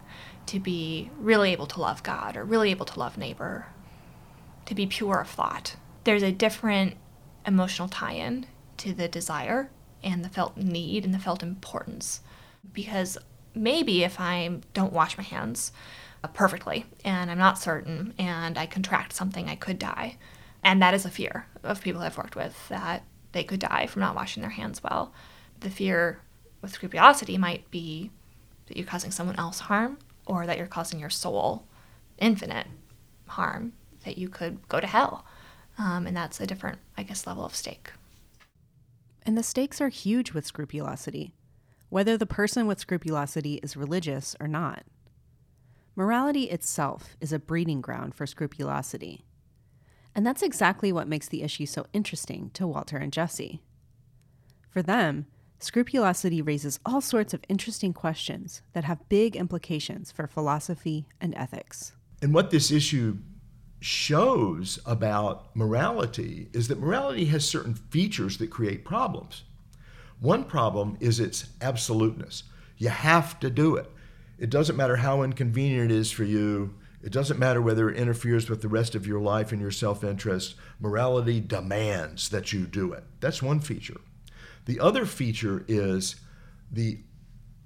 to 0.48 0.60
be 0.60 1.10
really 1.18 1.52
able 1.52 1.68
to 1.68 1.82
love 1.82 2.04
God 2.04 2.38
or 2.38 2.44
really 2.44 2.72
able 2.72 2.86
to 2.86 3.00
love 3.00 3.18
neighbor, 3.18 3.68
to 4.66 4.76
be 4.76 4.86
pure 4.86 5.22
of 5.22 5.30
thought. 5.30 5.76
There's 6.04 6.24
a 6.24 6.32
different 6.32 6.96
emotional 7.46 7.88
tie 7.88 8.14
in 8.14 8.46
to 8.78 8.94
the 8.94 9.08
desire 9.08 9.70
and 10.04 10.24
the 10.24 10.30
felt 10.30 10.58
need 10.58 11.06
and 11.06 11.14
the 11.14 11.20
felt 11.20 11.44
importance. 11.44 12.22
Because 12.74 13.18
maybe 13.56 14.04
if 14.04 14.20
I 14.20 14.60
don't 14.74 14.94
wash 14.94 15.18
my 15.18 15.24
hands 15.24 15.72
uh, 16.24 16.28
perfectly 16.28 16.86
and 17.04 17.30
I'm 17.30 17.38
not 17.38 17.58
certain 17.58 18.14
and 18.18 18.58
I 18.58 18.66
contract 18.66 19.14
something, 19.14 19.50
I 19.50 19.56
could 19.56 19.80
die. 19.80 20.18
And 20.64 20.82
that 20.82 20.94
is 20.94 21.06
a 21.06 21.10
fear 21.10 21.48
of 21.64 21.82
people 21.82 22.02
I've 22.02 22.18
worked 22.18 22.36
with 22.36 22.70
that 22.70 23.04
they 23.34 23.44
could 23.44 23.60
die 23.60 23.88
from 23.88 24.02
not 24.02 24.16
washing 24.16 24.42
their 24.42 24.52
hands 24.52 24.82
well. 24.82 25.14
The 25.60 25.70
fear 25.70 26.20
with 26.64 26.72
scrupulosity 26.72 27.38
might 27.38 27.70
be 27.70 28.10
that 28.66 28.78
you're 28.78 28.88
causing 28.88 29.12
someone 29.12 29.38
else 29.38 29.60
harm 29.60 30.00
or 30.26 30.48
that 30.48 30.58
you're 30.58 30.66
causing 30.66 31.00
your 31.00 31.10
soul 31.10 31.66
infinite 32.18 32.68
harm, 33.28 33.74
that 34.06 34.18
you 34.18 34.30
could 34.30 34.68
go 34.70 34.80
to 34.80 34.88
hell. 34.88 35.26
Um, 35.78 36.08
and 36.08 36.16
that's 36.16 36.40
a 36.40 36.48
different, 36.48 36.80
I 36.98 37.04
guess, 37.04 37.28
level 37.28 37.46
of 37.46 37.54
stake. 37.54 37.92
And 39.26 39.38
the 39.38 39.44
stakes 39.44 39.82
are 39.82 39.90
huge 39.90 40.32
with 40.32 40.46
scrupulosity, 40.46 41.34
whether 41.90 42.18
the 42.18 42.26
person 42.26 42.66
with 42.66 42.80
scrupulosity 42.80 43.56
is 43.56 43.76
religious 43.76 44.36
or 44.40 44.48
not. 44.48 44.84
Morality 45.96 46.44
itself 46.44 47.18
is 47.20 47.34
a 47.34 47.40
breeding 47.40 47.82
ground 47.82 48.16
for 48.16 48.26
scrupulosity. 48.26 49.26
And 50.16 50.26
that's 50.26 50.42
exactly 50.42 50.94
what 50.94 51.08
makes 51.08 51.28
the 51.28 51.44
issue 51.44 51.66
so 51.66 51.86
interesting 51.92 52.52
to 52.54 52.68
Walter 52.68 52.98
and 52.98 53.12
Jesse. 53.12 53.62
For 54.70 54.82
them, 54.82 55.26
scrupulosity 55.64 56.42
raises 56.42 56.80
all 56.86 57.02
sorts 57.02 57.34
of 57.34 57.44
interesting 57.50 57.94
questions 57.94 58.62
that 58.74 58.84
have 58.84 59.08
big 59.10 59.36
implications 59.36 60.12
for 60.12 60.28
philosophy 60.28 61.08
and 61.22 61.34
ethics. 61.36 61.94
And 62.22 62.34
what 62.34 62.52
this 62.52 62.72
issue 62.72 63.18
shows 63.80 64.80
about 64.86 65.54
morality 65.56 66.48
is 66.54 66.70
that 66.70 66.80
morality 66.80 67.26
has 67.26 67.48
certain 67.48 67.76
features 67.76 68.38
that 68.38 68.50
create 68.50 68.86
problems. 68.86 69.44
One 70.20 70.46
problem 70.46 70.98
is 71.02 71.20
its 71.20 71.48
absoluteness. 71.62 72.44
You 72.78 72.90
have 72.90 73.40
to 73.42 73.50
do 73.50 73.76
it. 73.76 73.92
It 74.38 74.50
doesn't 74.50 74.78
matter 74.78 74.96
how 74.96 75.22
inconvenient 75.22 75.92
it 75.92 75.96
is 75.96 76.12
for 76.12 76.24
you. 76.24 76.76
It 77.04 77.12
doesn't 77.12 77.40
matter 77.40 77.62
whether 77.62 77.90
it 77.90 77.98
interferes 77.98 78.50
with 78.50 78.62
the 78.62 78.70
rest 78.70 78.96
of 78.96 79.06
your 79.06 79.20
life 79.20 79.52
and 79.52 79.62
your 79.62 79.72
self 79.72 80.04
interest. 80.04 80.56
Morality 80.80 81.42
demands 81.42 82.30
that 82.30 82.54
you 82.54 82.66
do 82.66 82.94
it. 82.94 83.04
That's 83.20 83.44
one 83.44 83.60
feature. 83.60 84.00
The 84.66 84.80
other 84.80 85.06
feature 85.06 85.66
is 85.68 86.16
the 86.72 87.00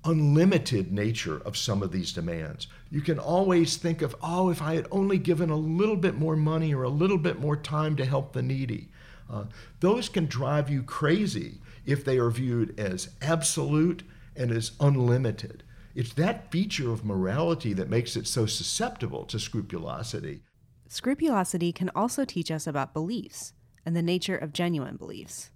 unlimited 0.03 0.91
nature 0.91 1.37
of 1.39 1.57
some 1.57 1.83
of 1.83 1.91
these 1.91 2.13
demands. 2.13 2.67
You 2.89 3.01
can 3.01 3.19
always 3.19 3.77
think 3.77 4.01
of, 4.01 4.15
oh, 4.21 4.49
if 4.49 4.61
I 4.61 4.75
had 4.75 4.87
only 4.91 5.17
given 5.17 5.49
a 5.49 5.57
little 5.57 5.97
bit 5.97 6.15
more 6.15 6.35
money 6.35 6.73
or 6.73 6.83
a 6.83 6.89
little 6.89 7.17
bit 7.17 7.39
more 7.39 7.57
time 7.57 7.95
to 7.97 8.05
help 8.05 8.33
the 8.33 8.41
needy. 8.41 8.89
Uh, 9.29 9.45
those 9.81 10.07
can 10.07 10.25
drive 10.25 10.69
you 10.69 10.81
crazy 10.83 11.59
if 11.85 12.05
they 12.05 12.17
are 12.17 12.29
viewed 12.29 12.79
as 12.79 13.09
absolute 13.21 14.03
and 14.35 14.51
as 14.51 14.71
unlimited. 14.79 15.63
It's 15.93 16.13
that 16.13 16.51
feature 16.51 16.91
of 16.91 17.03
morality 17.03 17.73
that 17.73 17.89
makes 17.89 18.15
it 18.15 18.27
so 18.27 18.45
susceptible 18.45 19.25
to 19.25 19.39
scrupulosity. 19.39 20.41
Scrupulosity 20.87 21.73
can 21.73 21.89
also 21.95 22.23
teach 22.23 22.49
us 22.49 22.65
about 22.65 22.93
beliefs 22.93 23.53
and 23.85 23.95
the 23.95 24.01
nature 24.01 24.37
of 24.37 24.53
genuine 24.53 24.95
beliefs. 24.95 25.49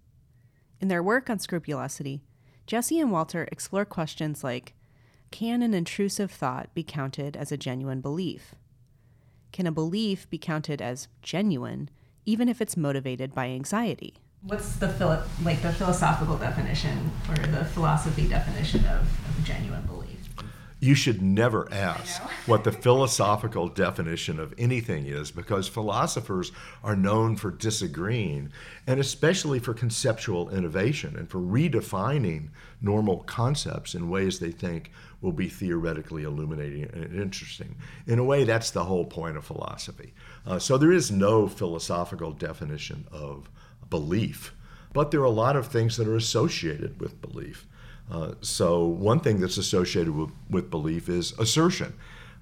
In 0.81 0.87
their 0.87 1.03
work 1.03 1.29
on 1.29 1.37
scrupulosity, 1.37 2.23
Jesse 2.65 2.99
and 2.99 3.11
Walter 3.11 3.47
explore 3.51 3.85
questions 3.85 4.43
like 4.43 4.73
Can 5.29 5.61
an 5.61 5.75
intrusive 5.75 6.31
thought 6.31 6.73
be 6.73 6.83
counted 6.83 7.37
as 7.37 7.51
a 7.51 7.57
genuine 7.57 8.01
belief? 8.01 8.55
Can 9.51 9.67
a 9.67 9.71
belief 9.71 10.27
be 10.31 10.39
counted 10.39 10.81
as 10.81 11.07
genuine 11.21 11.89
even 12.25 12.49
if 12.49 12.61
it's 12.61 12.75
motivated 12.75 13.35
by 13.35 13.49
anxiety? 13.49 14.15
What's 14.41 14.77
the 14.77 14.89
philo- 14.89 15.23
like 15.43 15.61
the 15.61 15.71
philosophical 15.71 16.37
definition 16.37 17.11
or 17.29 17.35
the 17.35 17.63
philosophy 17.65 18.27
definition 18.27 18.83
of, 18.85 19.01
of 19.01 19.43
genuine 19.43 19.83
belief? 19.83 20.00
You 20.81 20.95
should 20.95 21.21
never 21.21 21.71
ask 21.71 22.19
what 22.47 22.63
the 22.63 22.71
philosophical 22.71 23.67
definition 23.67 24.39
of 24.39 24.51
anything 24.57 25.05
is 25.05 25.29
because 25.29 25.67
philosophers 25.67 26.51
are 26.83 26.95
known 26.95 27.35
for 27.35 27.51
disagreeing 27.51 28.51
and 28.87 28.99
especially 28.99 29.59
for 29.59 29.75
conceptual 29.75 30.49
innovation 30.49 31.15
and 31.15 31.29
for 31.29 31.37
redefining 31.37 32.49
normal 32.81 33.19
concepts 33.19 33.93
in 33.93 34.09
ways 34.09 34.39
they 34.39 34.49
think 34.49 34.89
will 35.21 35.31
be 35.31 35.49
theoretically 35.49 36.23
illuminating 36.23 36.89
and 36.91 37.13
interesting. 37.13 37.75
In 38.07 38.17
a 38.17 38.23
way, 38.23 38.43
that's 38.43 38.71
the 38.71 38.85
whole 38.85 39.05
point 39.05 39.37
of 39.37 39.45
philosophy. 39.45 40.15
Uh, 40.47 40.57
so 40.57 40.79
there 40.79 40.91
is 40.91 41.11
no 41.11 41.47
philosophical 41.47 42.31
definition 42.31 43.05
of 43.11 43.51
belief, 43.91 44.55
but 44.93 45.11
there 45.11 45.21
are 45.21 45.25
a 45.25 45.29
lot 45.29 45.55
of 45.55 45.67
things 45.67 45.95
that 45.97 46.07
are 46.07 46.15
associated 46.15 46.99
with 46.99 47.21
belief. 47.21 47.67
Uh, 48.11 48.33
so, 48.41 48.85
one 48.85 49.21
thing 49.21 49.39
that's 49.39 49.57
associated 49.57 50.13
with, 50.13 50.31
with 50.49 50.69
belief 50.69 51.07
is 51.07 51.31
assertion. 51.39 51.93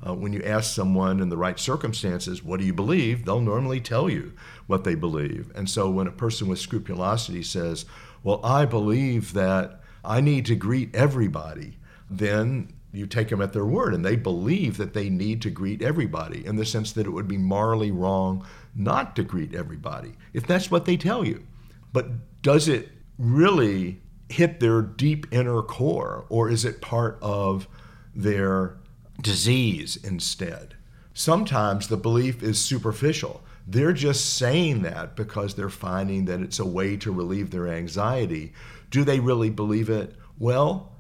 Uh, 0.06 0.14
when 0.14 0.34
you 0.34 0.42
ask 0.44 0.74
someone 0.74 1.20
in 1.20 1.30
the 1.30 1.38
right 1.38 1.60
circumstances, 1.60 2.42
what 2.42 2.60
do 2.60 2.66
you 2.66 2.74
believe? 2.74 3.26
They'll 3.26 3.42
normally 3.42 3.82
tell 3.82 4.10
you 4.10 4.34
what 4.66 4.84
they 4.84 4.96
believe. 4.96 5.52
And 5.54 5.70
so, 5.70 5.90
when 5.90 6.08
a 6.08 6.12
person 6.12 6.48
with 6.48 6.60
scrupulosity 6.60 7.44
says, 7.44 7.86
Well, 8.24 8.44
I 8.44 8.66
believe 8.66 9.34
that 9.34 9.82
I 10.04 10.22
need 10.22 10.48
to 10.48 10.56
greet 10.56 10.96
everybody, 10.96 11.78
then 12.10 12.74
you 12.92 13.06
take 13.06 13.30
them 13.30 13.42
at 13.42 13.54
their 13.54 13.66
word 13.66 13.94
and 13.94 14.04
they 14.04 14.16
believe 14.16 14.78
that 14.78 14.96
they 14.96 15.10
need 15.10 15.42
to 15.44 15.52
greet 15.52 15.84
everybody 15.84 16.44
in 16.46 16.56
the 16.56 16.66
sense 16.66 16.92
that 16.94 17.06
it 17.06 17.12
would 17.12 17.28
be 17.28 17.38
morally 17.38 17.92
wrong 17.92 18.44
not 18.74 19.16
to 19.16 19.24
greet 19.24 19.54
everybody 19.54 20.16
if 20.34 20.48
that's 20.48 20.72
what 20.72 20.86
they 20.86 20.98
tell 20.98 21.24
you. 21.24 21.46
But 21.94 22.42
does 22.42 22.68
it 22.68 22.90
really 23.20 24.02
hit 24.30 24.60
their 24.60 24.82
deep 24.82 25.28
inner 25.32 25.62
core, 25.62 26.26
or 26.30 26.50
is 26.50 26.64
it 26.64 26.82
part 26.82 27.18
of 27.22 27.68
their 28.16 28.78
disease 29.22 29.98
instead? 29.98 30.76
Sometimes 31.14 31.88
the 31.88 31.98
belief 31.98 32.42
is 32.42 32.60
superficial. 32.60 33.42
They're 33.68 33.94
just 33.94 34.38
saying 34.38 34.84
that 34.84 35.16
because 35.16 35.54
they're 35.56 35.70
finding 35.70 36.26
that 36.26 36.42
it's 36.42 36.60
a 36.60 36.66
way 36.66 36.96
to 36.98 37.12
relieve 37.12 37.52
their 37.52 37.68
anxiety. 37.68 38.54
Do 38.90 39.04
they 39.04 39.20
really 39.20 39.50
believe 39.50 39.90
it? 39.90 40.16
Well, 40.38 40.94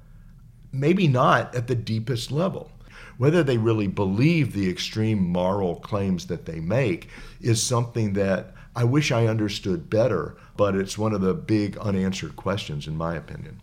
maybe 0.71 1.07
not 1.07 1.55
at 1.55 1.67
the 1.67 1.75
deepest 1.75 2.31
level. 2.31 2.71
Whether 3.17 3.43
they 3.43 3.57
really 3.57 3.87
believe 3.87 4.53
the 4.53 4.69
extreme 4.69 5.19
moral 5.19 5.77
claims 5.77 6.27
that 6.27 6.45
they 6.45 6.59
make 6.59 7.09
is 7.41 7.61
something 7.61 8.13
that 8.13 8.53
I 8.75 8.83
wish 8.83 9.11
I 9.11 9.27
understood 9.27 9.89
better, 9.89 10.37
but 10.55 10.75
it's 10.75 10.97
one 10.97 11.13
of 11.13 11.21
the 11.21 11.33
big 11.33 11.77
unanswered 11.77 12.35
questions, 12.35 12.87
in 12.87 12.95
my 12.95 13.15
opinion. 13.15 13.61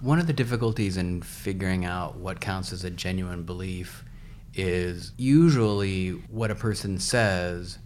One 0.00 0.18
of 0.18 0.26
the 0.26 0.32
difficulties 0.32 0.96
in 0.96 1.22
figuring 1.22 1.84
out 1.84 2.16
what 2.16 2.40
counts 2.40 2.72
as 2.72 2.84
a 2.84 2.90
genuine 2.90 3.44
belief 3.44 4.04
is 4.54 5.12
usually 5.16 6.10
what 6.10 6.50
a 6.50 6.54
person 6.54 6.98
says 6.98 7.78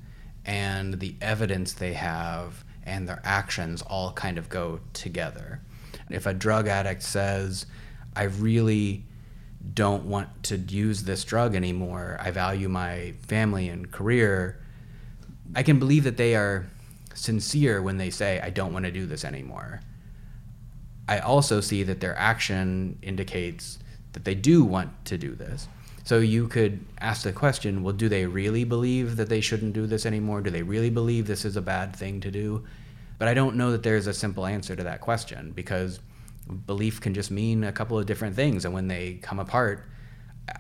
and 0.45 1.01
the 1.01 1.17
evidence 1.21 1.73
they 1.75 1.93
have 1.93 2.65
and 2.85 3.09
their 3.09 3.21
actions 3.25 3.83
all 3.83 4.13
kind 4.13 4.39
of 4.39 4.49
go 4.49 4.81
together. 4.95 5.61
If 6.11 6.27
a 6.27 6.35
drug 6.35 6.69
addict 6.69 7.03
says, 7.03 7.67
I 8.17 8.25
really 8.25 9.05
don't 9.75 10.05
want 10.05 10.43
to 10.45 10.57
use 10.57 11.03
this 11.03 11.25
drug 11.25 11.55
anymore, 11.55 12.17
I 12.21 12.31
value 12.31 12.69
my 12.69 13.15
family 13.27 13.69
and 13.69 13.91
career, 13.91 14.61
I 15.55 15.63
can 15.63 15.79
believe 15.79 16.05
that 16.05 16.17
they 16.17 16.35
are 16.35 16.67
sincere 17.15 17.83
when 17.83 17.99
they 17.99 18.11
say, 18.11 18.41
I 18.41 18.51
don't 18.51 18.73
want 18.73 18.85
to 18.85 18.93
do 18.93 19.07
this 19.07 19.25
anymore. 19.25 19.81
I 21.09 21.19
also 21.21 21.61
see 21.61 21.83
that 21.85 22.01
their 22.01 22.17
action 22.17 22.99
indicates 23.03 23.79
that 24.13 24.25
they 24.25 24.35
do 24.35 24.65
want 24.65 25.05
to 25.07 25.19
do 25.19 25.35
this. 25.35 25.69
So 26.05 26.19
you 26.19 26.49
could 26.49 26.85
ask 27.01 27.23
the 27.23 27.33
question 27.33 27.83
well, 27.83 27.95
do 27.95 28.09
they 28.09 28.27
really 28.27 28.65
believe 28.65 29.17
that 29.17 29.29
they 29.29 29.41
shouldn't 29.41 29.75
do 29.75 29.87
this 29.87 30.07
anymore? 30.07 30.41
Do 30.41 30.51
they 30.51 30.63
really 30.63 30.91
believe 30.91 31.27
this 31.27 31.45
is 31.45 31.57
a 31.57 31.63
bad 31.63 31.95
thing 31.95 32.21
to 32.21 32.31
do? 32.31 32.65
But 33.19 33.29
I 33.29 33.35
don't 33.35 33.57
know 33.57 33.73
that 33.73 33.83
there's 33.83 34.07
a 34.07 34.15
simple 34.15 34.47
answer 34.47 34.77
to 34.77 34.85
that 34.85 35.01
question 35.01 35.53
because 35.53 36.01
belief 36.67 37.01
can 37.01 37.15
just 37.15 37.31
mean 37.31 37.65
a 37.65 37.73
couple 37.73 37.99
of 37.99 38.07
different 38.07 38.37
things. 38.37 38.65
And 38.65 38.73
when 38.73 38.89
they 38.89 39.15
come 39.23 39.39
apart, 39.39 39.85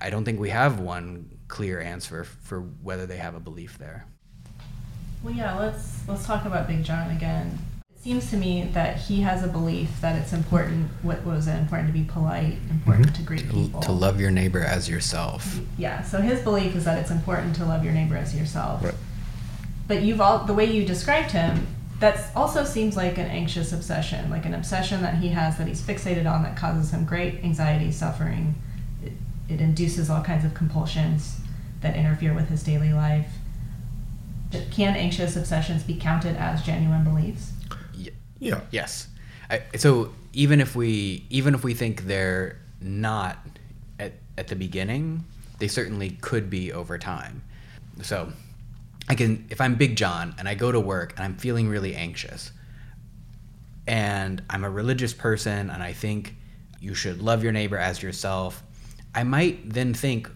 I 0.00 0.10
don't 0.10 0.24
think 0.24 0.38
we 0.38 0.50
have 0.50 0.80
one 0.80 1.38
clear 1.48 1.80
answer 1.80 2.24
for 2.24 2.60
whether 2.60 3.06
they 3.06 3.16
have 3.16 3.34
a 3.34 3.40
belief 3.40 3.78
there. 3.78 4.06
Well, 5.22 5.34
yeah, 5.34 5.58
let's 5.58 6.06
let's 6.08 6.24
talk 6.26 6.44
about 6.44 6.68
Big 6.68 6.84
John 6.84 7.10
again. 7.10 7.58
It 7.94 8.00
seems 8.02 8.30
to 8.30 8.36
me 8.36 8.70
that 8.72 8.96
he 8.96 9.22
has 9.22 9.42
a 9.42 9.48
belief 9.48 10.00
that 10.00 10.16
it's 10.20 10.32
important. 10.32 10.90
What 11.02 11.24
was 11.24 11.48
it? 11.48 11.56
Important 11.56 11.88
to 11.88 11.92
be 11.92 12.04
polite, 12.04 12.58
important 12.70 13.08
mm-hmm. 13.08 13.16
to 13.16 13.22
greet 13.22 13.50
people, 13.50 13.80
To 13.80 13.92
love 13.92 14.20
your 14.20 14.30
neighbor 14.30 14.60
as 14.60 14.88
yourself. 14.88 15.58
Yeah. 15.76 16.02
So 16.02 16.20
his 16.20 16.40
belief 16.40 16.76
is 16.76 16.84
that 16.84 16.98
it's 16.98 17.10
important 17.10 17.56
to 17.56 17.64
love 17.64 17.84
your 17.84 17.92
neighbor 17.92 18.16
as 18.16 18.34
yourself. 18.36 18.84
Right. 18.84 18.94
But 19.88 20.02
you've 20.02 20.20
all 20.20 20.44
the 20.44 20.54
way 20.54 20.66
you 20.66 20.84
described 20.84 21.32
him. 21.32 21.66
That 21.98 22.30
also 22.36 22.62
seems 22.62 22.96
like 22.96 23.18
an 23.18 23.26
anxious 23.26 23.72
obsession, 23.72 24.30
like 24.30 24.46
an 24.46 24.54
obsession 24.54 25.02
that 25.02 25.16
he 25.16 25.30
has 25.30 25.58
that 25.58 25.66
he's 25.66 25.82
fixated 25.82 26.32
on 26.32 26.44
that 26.44 26.56
causes 26.56 26.92
him 26.92 27.04
great 27.04 27.42
anxiety, 27.42 27.90
suffering. 27.90 28.54
It, 29.02 29.14
it 29.48 29.60
induces 29.60 30.08
all 30.08 30.22
kinds 30.22 30.44
of 30.44 30.54
compulsions 30.54 31.40
that 31.80 31.96
interfere 31.96 32.34
with 32.34 32.50
his 32.50 32.62
daily 32.62 32.92
life. 32.92 33.37
Can 34.70 34.96
anxious 34.96 35.36
obsessions 35.36 35.82
be 35.82 35.94
counted 35.96 36.36
as 36.36 36.62
genuine 36.62 37.04
beliefs? 37.04 37.52
Y- 37.96 38.10
Yeah. 38.38 38.60
Yes. 38.70 39.08
I, 39.50 39.62
so 39.76 40.12
even 40.32 40.60
if 40.60 40.74
we 40.76 41.26
even 41.30 41.54
if 41.54 41.64
we 41.64 41.74
think 41.74 42.02
they're 42.06 42.58
not 42.80 43.38
at, 43.98 44.12
at 44.36 44.48
the 44.48 44.56
beginning, 44.56 45.24
they 45.58 45.68
certainly 45.68 46.10
could 46.20 46.48
be 46.50 46.72
over 46.72 46.98
time. 46.98 47.42
So 48.02 48.32
I 49.08 49.14
can 49.14 49.46
if 49.50 49.60
I'm 49.60 49.74
Big 49.74 49.96
John 49.96 50.34
and 50.38 50.48
I 50.48 50.54
go 50.54 50.70
to 50.72 50.80
work 50.80 51.14
and 51.16 51.24
I'm 51.24 51.36
feeling 51.36 51.68
really 51.68 51.94
anxious 51.94 52.52
and 53.86 54.42
I'm 54.50 54.64
a 54.64 54.70
religious 54.70 55.14
person 55.14 55.70
and 55.70 55.82
I 55.82 55.92
think 55.92 56.34
you 56.80 56.94
should 56.94 57.20
love 57.22 57.42
your 57.42 57.52
neighbor 57.52 57.78
as 57.78 58.02
yourself, 58.02 58.62
I 59.14 59.24
might 59.24 59.70
then 59.72 59.94
think 59.94 60.30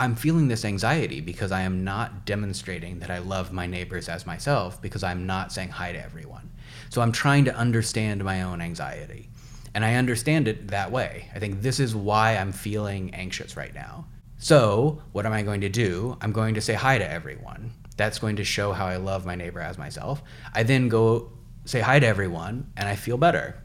I'm 0.00 0.14
feeling 0.14 0.48
this 0.48 0.64
anxiety 0.64 1.20
because 1.20 1.52
I 1.52 1.60
am 1.60 1.84
not 1.84 2.24
demonstrating 2.24 3.00
that 3.00 3.10
I 3.10 3.18
love 3.18 3.52
my 3.52 3.66
neighbors 3.66 4.08
as 4.08 4.24
myself 4.24 4.80
because 4.80 5.04
I'm 5.04 5.26
not 5.26 5.52
saying 5.52 5.68
hi 5.68 5.92
to 5.92 6.02
everyone. 6.02 6.50
So 6.88 7.02
I'm 7.02 7.12
trying 7.12 7.44
to 7.44 7.54
understand 7.54 8.24
my 8.24 8.40
own 8.40 8.62
anxiety. 8.62 9.28
And 9.74 9.84
I 9.84 9.96
understand 9.96 10.48
it 10.48 10.68
that 10.68 10.90
way. 10.90 11.28
I 11.34 11.38
think 11.38 11.60
this 11.60 11.78
is 11.78 11.94
why 11.94 12.38
I'm 12.38 12.50
feeling 12.50 13.12
anxious 13.12 13.58
right 13.58 13.74
now. 13.74 14.06
So, 14.38 15.02
what 15.12 15.26
am 15.26 15.34
I 15.34 15.42
going 15.42 15.60
to 15.60 15.68
do? 15.68 16.16
I'm 16.22 16.32
going 16.32 16.54
to 16.54 16.62
say 16.62 16.72
hi 16.72 16.96
to 16.96 17.08
everyone. 17.08 17.70
That's 17.98 18.18
going 18.18 18.36
to 18.36 18.44
show 18.44 18.72
how 18.72 18.86
I 18.86 18.96
love 18.96 19.26
my 19.26 19.34
neighbor 19.34 19.60
as 19.60 19.76
myself. 19.76 20.22
I 20.54 20.62
then 20.62 20.88
go 20.88 21.30
say 21.66 21.80
hi 21.80 22.00
to 22.00 22.06
everyone 22.06 22.72
and 22.74 22.88
I 22.88 22.96
feel 22.96 23.18
better. 23.18 23.62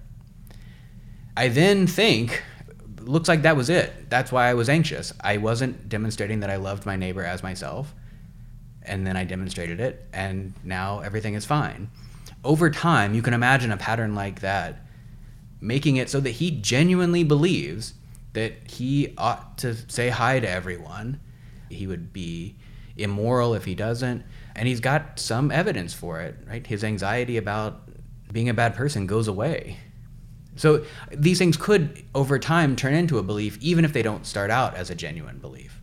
I 1.38 1.48
then 1.48 1.88
think, 1.88 2.44
looks 3.08 3.28
like 3.28 3.44
that 3.44 3.56
was 3.56 3.70
it. 3.70 4.10
That's 4.10 4.32
why 4.32 4.50
I 4.50 4.54
was 4.54 4.70
anxious. 4.70 5.14
I 5.22 5.38
wasn't 5.38 5.90
demonstrating 5.90 6.42
that 6.42 6.50
I 6.50 6.58
loved 6.58 6.86
my 6.86 6.96
neighbor 6.96 7.24
as 7.24 7.44
myself. 7.44 7.94
And 8.84 9.06
then 9.06 9.18
I 9.18 9.24
demonstrated 9.24 9.80
it, 9.80 10.06
and 10.14 10.54
now 10.64 11.00
everything 11.00 11.34
is 11.34 11.44
fine. 11.44 11.90
Over 12.44 12.70
time, 12.70 13.16
you 13.16 13.24
can 13.24 13.34
imagine 13.34 13.72
a 13.72 13.78
pattern 13.78 14.14
like 14.14 14.42
that, 14.42 14.86
making 15.60 15.96
it 15.98 16.10
so 16.10 16.20
that 16.20 16.30
he 16.30 16.52
genuinely 16.52 17.24
believes 17.24 17.96
that 18.34 18.54
he 18.70 19.16
ought 19.18 19.58
to 19.60 19.74
say 19.90 20.10
hi 20.10 20.40
to 20.40 20.48
everyone. 20.48 21.20
He 21.70 21.88
would 21.88 22.14
be 22.14 22.56
immoral 22.98 23.56
if 23.56 23.66
he 23.66 23.74
doesn't. 23.74 24.24
And 24.56 24.68
he's 24.68 24.80
got 24.80 25.20
some 25.20 25.52
evidence 25.52 25.94
for 25.94 26.22
it, 26.22 26.38
right? 26.48 26.66
His 26.66 26.84
anxiety 26.84 27.38
about 27.38 27.90
being 28.32 28.50
a 28.50 28.54
bad 28.54 28.76
person 28.76 29.08
goes 29.08 29.28
away. 29.28 29.78
So 30.56 30.86
these 31.12 31.38
things 31.38 31.58
could, 31.58 32.04
over 32.14 32.40
time, 32.40 32.76
turn 32.76 32.94
into 32.94 33.18
a 33.18 33.24
belief, 33.24 33.58
even 33.62 33.84
if 33.86 33.94
they 33.94 34.02
don't 34.02 34.26
start 34.26 34.50
out 34.50 34.76
as 34.76 34.90
a 34.90 34.96
genuine 34.96 35.40
belief. 35.40 35.82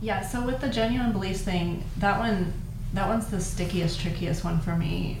Yeah, 0.00 0.22
so 0.22 0.44
with 0.44 0.60
the 0.60 0.68
genuine 0.68 1.12
beliefs 1.12 1.42
thing, 1.42 1.84
that 1.98 2.18
one 2.18 2.52
that 2.92 3.08
one's 3.08 3.26
the 3.26 3.40
stickiest, 3.40 4.00
trickiest 4.00 4.44
one 4.44 4.60
for 4.60 4.74
me 4.76 5.18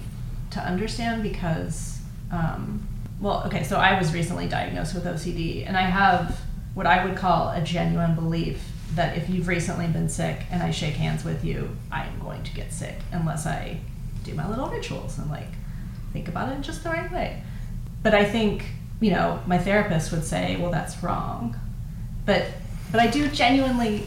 to 0.50 0.60
understand 0.60 1.22
because 1.22 2.00
um, 2.30 2.86
well, 3.20 3.44
okay, 3.46 3.62
so 3.64 3.76
I 3.76 3.98
was 3.98 4.12
recently 4.12 4.46
diagnosed 4.46 4.94
with 4.94 5.04
OCD 5.04 5.66
and 5.66 5.76
I 5.76 5.82
have 5.82 6.40
what 6.74 6.86
I 6.86 7.04
would 7.04 7.16
call 7.16 7.50
a 7.50 7.62
genuine 7.62 8.14
belief 8.14 8.62
that 8.94 9.16
if 9.16 9.28
you've 9.28 9.48
recently 9.48 9.86
been 9.86 10.08
sick 10.08 10.42
and 10.50 10.62
I 10.62 10.70
shake 10.70 10.94
hands 10.94 11.24
with 11.24 11.44
you, 11.44 11.76
I 11.90 12.04
am 12.04 12.18
going 12.20 12.42
to 12.42 12.54
get 12.54 12.72
sick 12.72 12.96
unless 13.12 13.46
I 13.46 13.80
do 14.24 14.34
my 14.34 14.48
little 14.48 14.68
rituals 14.68 15.18
and 15.18 15.30
like 15.30 15.48
think 16.12 16.28
about 16.28 16.50
it 16.50 16.56
in 16.56 16.62
just 16.62 16.82
the 16.82 16.90
right 16.90 17.10
way. 17.10 17.42
But 18.02 18.14
I 18.14 18.24
think, 18.24 18.64
you 19.00 19.10
know, 19.10 19.40
my 19.46 19.58
therapist 19.58 20.12
would 20.12 20.24
say, 20.24 20.56
well, 20.56 20.70
that's 20.70 21.02
wrong. 21.02 21.56
But 22.24 22.46
but 22.92 23.00
I 23.00 23.08
do 23.08 23.28
genuinely 23.28 24.06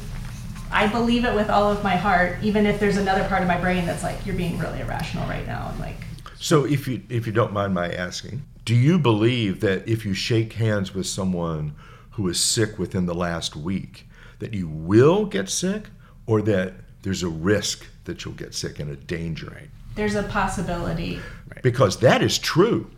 I 0.72 0.88
believe 0.88 1.26
it 1.26 1.34
with 1.34 1.50
all 1.50 1.72
of 1.72 1.84
my 1.84 1.96
heart, 1.96 2.38
even 2.44 2.66
if 2.68 2.80
there's 2.80 2.98
another 2.98 3.28
part 3.28 3.42
of 3.42 3.48
my 3.48 3.60
brain 3.60 3.86
that's 3.88 4.04
like, 4.04 4.24
you're 4.26 4.36
being 4.36 4.60
really 4.60 4.82
irrational 4.82 5.28
right 5.28 5.46
now. 5.48 5.70
And 5.72 5.80
like, 5.80 5.98
So 6.40 6.66
if 6.66 6.88
you 6.88 7.02
if 7.10 7.26
you 7.26 7.34
don't 7.34 7.54
mind 7.54 7.74
my 7.74 7.90
asking, 7.92 8.44
do 8.66 8.76
you 8.76 9.00
believe 9.00 9.62
that 9.62 9.88
if 9.88 10.06
you 10.06 10.14
shake 10.14 10.54
hands 10.54 10.94
with 10.94 11.08
someone 11.08 11.76
who 12.12 12.28
is 12.28 12.40
sick 12.40 12.78
within 12.78 13.06
the 13.06 13.16
last 13.16 13.56
week, 13.56 14.08
that 14.40 14.54
you 14.54 14.68
will 14.68 15.26
get 15.26 15.50
sick, 15.50 15.90
or 16.28 16.42
that 16.44 16.74
there's 17.02 17.24
a 17.24 17.30
risk 17.30 17.86
that 18.04 18.24
you'll 18.24 18.34
get 18.34 18.54
sick 18.54 18.80
and 18.80 18.92
a 18.92 18.96
danger? 18.96 19.70
there's 19.96 20.16
a 20.16 20.24
possibility. 20.24 21.20
Because 21.62 21.98
that 21.98 22.22
is 22.22 22.38
true. 22.38 22.90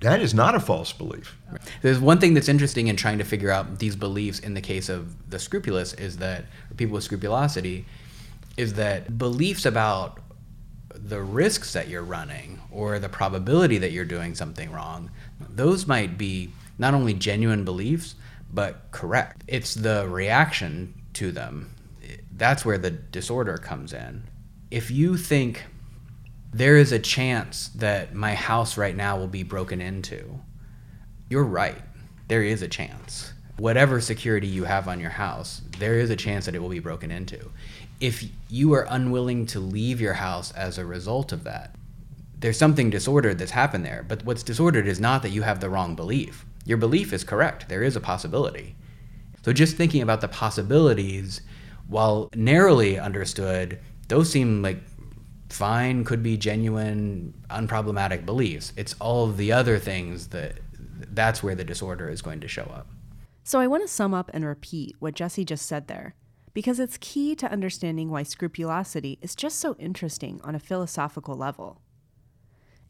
That 0.00 0.22
is 0.22 0.32
not 0.32 0.54
a 0.54 0.60
false 0.60 0.92
belief. 0.92 1.36
There's 1.82 1.98
one 1.98 2.20
thing 2.20 2.32
that's 2.32 2.48
interesting 2.48 2.86
in 2.86 2.96
trying 2.96 3.18
to 3.18 3.24
figure 3.24 3.50
out 3.50 3.78
these 3.78 3.96
beliefs 3.96 4.38
in 4.38 4.54
the 4.54 4.60
case 4.60 4.88
of 4.88 5.30
the 5.30 5.38
scrupulous 5.38 5.92
is 5.94 6.16
that 6.18 6.46
people 6.76 6.94
with 6.94 7.04
scrupulosity 7.04 7.84
is 8.56 8.74
that 8.74 9.18
beliefs 9.18 9.66
about 9.66 10.20
the 10.94 11.20
risks 11.20 11.74
that 11.74 11.88
you're 11.88 12.02
running 12.02 12.60
or 12.70 12.98
the 12.98 13.08
probability 13.08 13.78
that 13.78 13.92
you're 13.92 14.04
doing 14.04 14.34
something 14.34 14.70
wrong, 14.72 15.10
those 15.38 15.86
might 15.86 16.16
be 16.16 16.50
not 16.78 16.94
only 16.94 17.12
genuine 17.12 17.64
beliefs 17.64 18.14
but 18.52 18.90
correct. 18.90 19.44
It's 19.46 19.74
the 19.74 20.08
reaction 20.08 20.94
to 21.14 21.30
them. 21.30 21.74
That's 22.36 22.64
where 22.64 22.78
the 22.78 22.90
disorder 22.90 23.58
comes 23.58 23.92
in. 23.92 24.24
If 24.70 24.90
you 24.90 25.16
think 25.16 25.64
there 26.52 26.76
is 26.76 26.92
a 26.92 26.98
chance 26.98 27.68
that 27.76 28.14
my 28.14 28.34
house 28.34 28.76
right 28.76 28.96
now 28.96 29.16
will 29.16 29.28
be 29.28 29.42
broken 29.42 29.80
into, 29.80 30.40
you're 31.28 31.44
right. 31.44 31.80
There 32.28 32.42
is 32.42 32.62
a 32.62 32.68
chance. 32.68 33.32
Whatever 33.56 34.00
security 34.00 34.46
you 34.46 34.64
have 34.64 34.88
on 34.88 35.00
your 35.00 35.10
house, 35.10 35.62
there 35.78 35.98
is 35.98 36.10
a 36.10 36.16
chance 36.16 36.46
that 36.46 36.54
it 36.54 36.62
will 36.62 36.68
be 36.68 36.80
broken 36.80 37.10
into. 37.10 37.50
If 38.00 38.24
you 38.48 38.72
are 38.72 38.86
unwilling 38.88 39.46
to 39.46 39.60
leave 39.60 40.00
your 40.00 40.14
house 40.14 40.50
as 40.52 40.78
a 40.78 40.86
result 40.86 41.32
of 41.32 41.44
that, 41.44 41.74
there's 42.38 42.56
something 42.56 42.90
disordered 42.90 43.38
that's 43.38 43.50
happened 43.50 43.84
there. 43.84 44.04
But 44.08 44.24
what's 44.24 44.42
disordered 44.42 44.86
is 44.86 44.98
not 44.98 45.22
that 45.22 45.30
you 45.30 45.42
have 45.42 45.60
the 45.60 45.68
wrong 45.68 45.94
belief. 45.94 46.46
Your 46.64 46.78
belief 46.78 47.12
is 47.12 47.22
correct. 47.22 47.68
There 47.68 47.82
is 47.82 47.96
a 47.96 48.00
possibility. 48.00 48.74
So 49.44 49.52
just 49.52 49.76
thinking 49.76 50.02
about 50.02 50.20
the 50.20 50.28
possibilities, 50.28 51.42
while 51.86 52.30
narrowly 52.34 52.98
understood, 52.98 53.78
those 54.08 54.30
seem 54.30 54.62
like 54.62 54.89
fine, 55.56 56.04
could 56.04 56.22
be 56.22 56.36
genuine, 56.36 57.34
unproblematic 57.50 58.24
beliefs. 58.24 58.72
It's 58.76 58.94
all 59.00 59.28
of 59.28 59.36
the 59.36 59.52
other 59.52 59.78
things 59.78 60.28
that 60.28 60.58
that's 61.12 61.42
where 61.42 61.54
the 61.54 61.64
disorder 61.64 62.08
is 62.08 62.22
going 62.22 62.40
to 62.40 62.48
show 62.48 62.62
up. 62.64 62.88
So 63.42 63.58
I 63.58 63.66
want 63.66 63.82
to 63.82 63.88
sum 63.88 64.14
up 64.14 64.30
and 64.32 64.44
repeat 64.44 64.96
what 64.98 65.14
Jesse 65.14 65.44
just 65.44 65.66
said 65.66 65.88
there, 65.88 66.14
because 66.52 66.78
it's 66.78 66.98
key 66.98 67.34
to 67.36 67.50
understanding 67.50 68.10
why 68.10 68.22
scrupulosity 68.22 69.18
is 69.22 69.34
just 69.34 69.58
so 69.58 69.76
interesting 69.78 70.40
on 70.44 70.54
a 70.54 70.60
philosophical 70.60 71.36
level. 71.36 71.80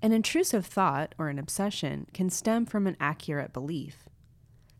An 0.02 0.12
intrusive 0.12 0.66
thought 0.66 1.14
or 1.18 1.28
an 1.28 1.38
obsession 1.38 2.06
can 2.12 2.30
stem 2.30 2.66
from 2.66 2.86
an 2.86 2.96
accurate 2.98 3.52
belief. 3.52 4.08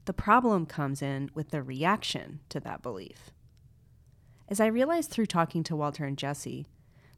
The 0.07 0.15
problem 0.15 0.67
comes 0.67 1.03
in 1.03 1.31
with 1.35 1.51
the 1.51 1.63
reaction 1.63 2.41
to 2.49 2.59
that 2.61 2.83
belief. 2.83 3.31
As 4.49 4.61
I 4.61 4.67
realized 4.67 5.11
through 5.11 5.27
talking 5.27 5.63
to 5.65 5.77
Walter 5.77 6.05
and 6.05 6.19
Jesse, 6.19 6.67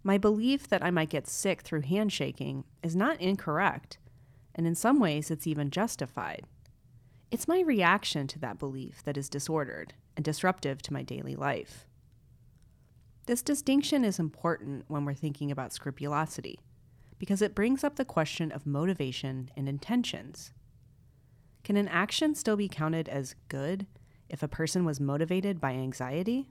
my 0.03 0.19
belief 0.19 0.69
that 0.69 0.83
I 0.83 0.91
might 0.91 1.11
get 1.11 1.29
sick 1.29 1.63
through 1.63 1.83
handshaking 1.83 2.65
is 2.83 2.97
not 2.97 3.21
incorrect, 3.21 3.99
and 4.55 4.67
in 4.67 4.75
some 4.75 4.99
ways 4.99 5.31
it's 5.31 5.47
even 5.47 5.71
justified. 5.71 6.47
It's 7.31 7.49
my 7.49 7.61
reaction 7.61 8.27
to 8.29 8.39
that 8.41 8.59
belief 8.59 9.03
that 9.05 9.17
is 9.17 9.29
disordered 9.29 9.95
and 10.17 10.25
disruptive 10.25 10.83
to 10.83 10.93
my 10.93 11.03
daily 11.03 11.35
life. 11.35 11.87
This 13.27 13.43
distinction 13.43 14.05
is 14.05 14.19
important 14.19 14.85
when 14.89 15.05
we're 15.05 15.15
thinking 15.15 15.51
about 15.51 15.73
scrupulosity 15.73 16.59
because 17.19 17.41
it 17.41 17.55
brings 17.55 17.85
up 17.85 17.95
the 17.95 18.05
question 18.05 18.51
of 18.51 18.67
motivation 18.67 19.49
and 19.57 19.69
intentions. 19.69 20.53
Can 21.63 21.77
an 21.77 21.87
action 21.87 22.35
still 22.35 22.57
be 22.57 22.69
counted 22.69 23.09
as 23.09 23.37
good 23.49 23.87
if 24.29 24.43
a 24.43 24.49
person 24.49 24.85
was 24.85 24.99
motivated 24.99 25.61
by 25.61 25.71
anxiety? 25.71 26.49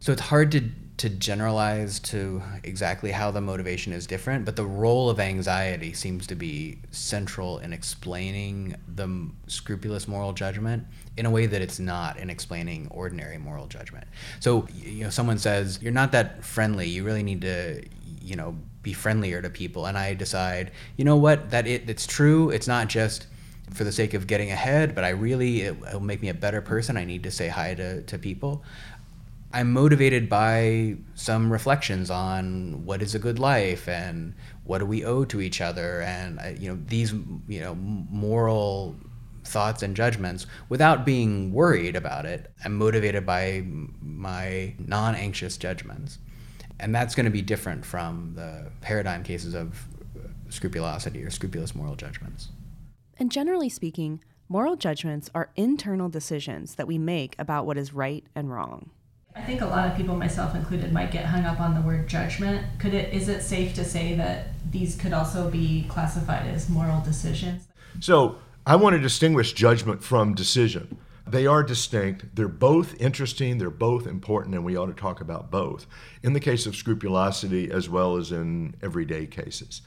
So 0.00 0.12
it's 0.12 0.22
hard 0.22 0.52
to, 0.52 0.62
to 0.98 1.08
generalize 1.08 1.98
to 2.00 2.42
exactly 2.62 3.10
how 3.10 3.30
the 3.30 3.40
motivation 3.40 3.92
is 3.92 4.06
different, 4.06 4.44
but 4.44 4.54
the 4.54 4.64
role 4.64 5.10
of 5.10 5.18
anxiety 5.18 5.92
seems 5.92 6.26
to 6.28 6.36
be 6.36 6.78
central 6.92 7.58
in 7.58 7.72
explaining 7.72 8.76
the 8.94 9.28
scrupulous 9.48 10.06
moral 10.06 10.32
judgment 10.32 10.86
in 11.16 11.26
a 11.26 11.30
way 11.30 11.46
that 11.46 11.60
it's 11.60 11.80
not 11.80 12.16
in 12.18 12.30
explaining 12.30 12.86
ordinary 12.90 13.38
moral 13.38 13.66
judgment. 13.66 14.06
So, 14.38 14.68
you 14.72 15.04
know, 15.04 15.10
someone 15.10 15.38
says, 15.38 15.80
You're 15.82 15.92
not 15.92 16.12
that 16.12 16.44
friendly, 16.44 16.88
you 16.88 17.02
really 17.02 17.24
need 17.24 17.40
to, 17.42 17.84
you 18.22 18.36
know, 18.36 18.56
be 18.82 18.92
friendlier 18.92 19.42
to 19.42 19.50
people. 19.50 19.86
And 19.86 19.98
I 19.98 20.14
decide, 20.14 20.70
you 20.96 21.04
know 21.04 21.16
what, 21.16 21.50
that 21.50 21.66
it, 21.66 21.90
it's 21.90 22.06
true. 22.06 22.50
It's 22.50 22.68
not 22.68 22.88
just 22.88 23.26
for 23.74 23.84
the 23.84 23.92
sake 23.92 24.14
of 24.14 24.26
getting 24.26 24.50
ahead, 24.50 24.94
but 24.94 25.04
I 25.04 25.10
really, 25.10 25.62
it, 25.62 25.80
will 25.92 26.00
make 26.00 26.22
me 26.22 26.28
a 26.28 26.34
better 26.34 26.60
person. 26.62 26.96
I 26.96 27.04
need 27.04 27.24
to 27.24 27.30
say 27.30 27.48
hi 27.48 27.74
to, 27.74 28.02
to 28.02 28.18
people. 28.18 28.62
I'm 29.52 29.72
motivated 29.72 30.28
by 30.28 30.96
some 31.14 31.50
reflections 31.50 32.10
on 32.10 32.84
what 32.84 33.00
is 33.00 33.14
a 33.14 33.18
good 33.18 33.38
life 33.38 33.88
and 33.88 34.34
what 34.64 34.78
do 34.78 34.86
we 34.86 35.04
owe 35.04 35.24
to 35.24 35.40
each 35.40 35.60
other 35.62 36.02
and 36.02 36.38
uh, 36.38 36.48
you 36.58 36.68
know 36.68 36.78
these 36.86 37.12
you 37.48 37.60
know 37.60 37.74
moral 37.74 38.94
thoughts 39.44 39.82
and 39.82 39.96
judgments 39.96 40.46
without 40.68 41.04
being 41.04 41.52
worried 41.52 41.96
about 41.96 42.26
it. 42.26 42.52
I'm 42.64 42.76
motivated 42.76 43.24
by 43.24 43.64
my 43.66 44.74
non-anxious 44.78 45.56
judgments. 45.56 46.18
And 46.80 46.94
that's 46.94 47.14
going 47.14 47.24
to 47.24 47.30
be 47.30 47.42
different 47.42 47.84
from 47.84 48.34
the 48.36 48.70
paradigm 48.80 49.24
cases 49.24 49.54
of 49.54 49.88
scrupulosity 50.48 51.24
or 51.24 51.30
scrupulous 51.30 51.74
moral 51.74 51.96
judgments. 51.96 52.48
And 53.18 53.32
generally 53.32 53.68
speaking, 53.68 54.22
moral 54.48 54.76
judgments 54.76 55.28
are 55.34 55.50
internal 55.56 56.08
decisions 56.08 56.76
that 56.76 56.86
we 56.86 56.98
make 56.98 57.34
about 57.38 57.66
what 57.66 57.76
is 57.76 57.92
right 57.92 58.24
and 58.34 58.50
wrong. 58.50 58.90
I 59.38 59.42
think 59.42 59.60
a 59.60 59.66
lot 59.66 59.88
of 59.88 59.96
people, 59.96 60.16
myself 60.16 60.54
included, 60.54 60.92
might 60.92 61.12
get 61.12 61.24
hung 61.24 61.44
up 61.44 61.60
on 61.60 61.74
the 61.74 61.80
word 61.80 62.08
judgment. 62.08 62.66
Could 62.78 62.92
it 62.92 63.14
is 63.14 63.28
it 63.28 63.42
safe 63.42 63.74
to 63.74 63.84
say 63.84 64.14
that 64.16 64.48
these 64.70 64.96
could 64.96 65.12
also 65.12 65.48
be 65.48 65.86
classified 65.88 66.46
as 66.48 66.68
moral 66.68 67.00
decisions? 67.00 67.68
So 68.00 68.38
I 68.66 68.76
want 68.76 68.94
to 68.94 69.00
distinguish 69.00 69.52
judgment 69.52 70.02
from 70.02 70.34
decision. 70.34 70.98
They 71.26 71.46
are 71.46 71.62
distinct. 71.62 72.34
They're 72.34 72.48
both 72.48 73.00
interesting. 73.00 73.58
They're 73.58 73.70
both 73.70 74.06
important, 74.06 74.54
and 74.54 74.64
we 74.64 74.76
ought 74.76 74.86
to 74.86 74.94
talk 74.94 75.20
about 75.20 75.50
both. 75.50 75.86
In 76.22 76.32
the 76.32 76.40
case 76.40 76.66
of 76.66 76.74
scrupulosity, 76.74 77.70
as 77.70 77.88
well 77.88 78.16
as 78.16 78.32
in 78.32 78.74
everyday 78.82 79.26
cases. 79.26 79.82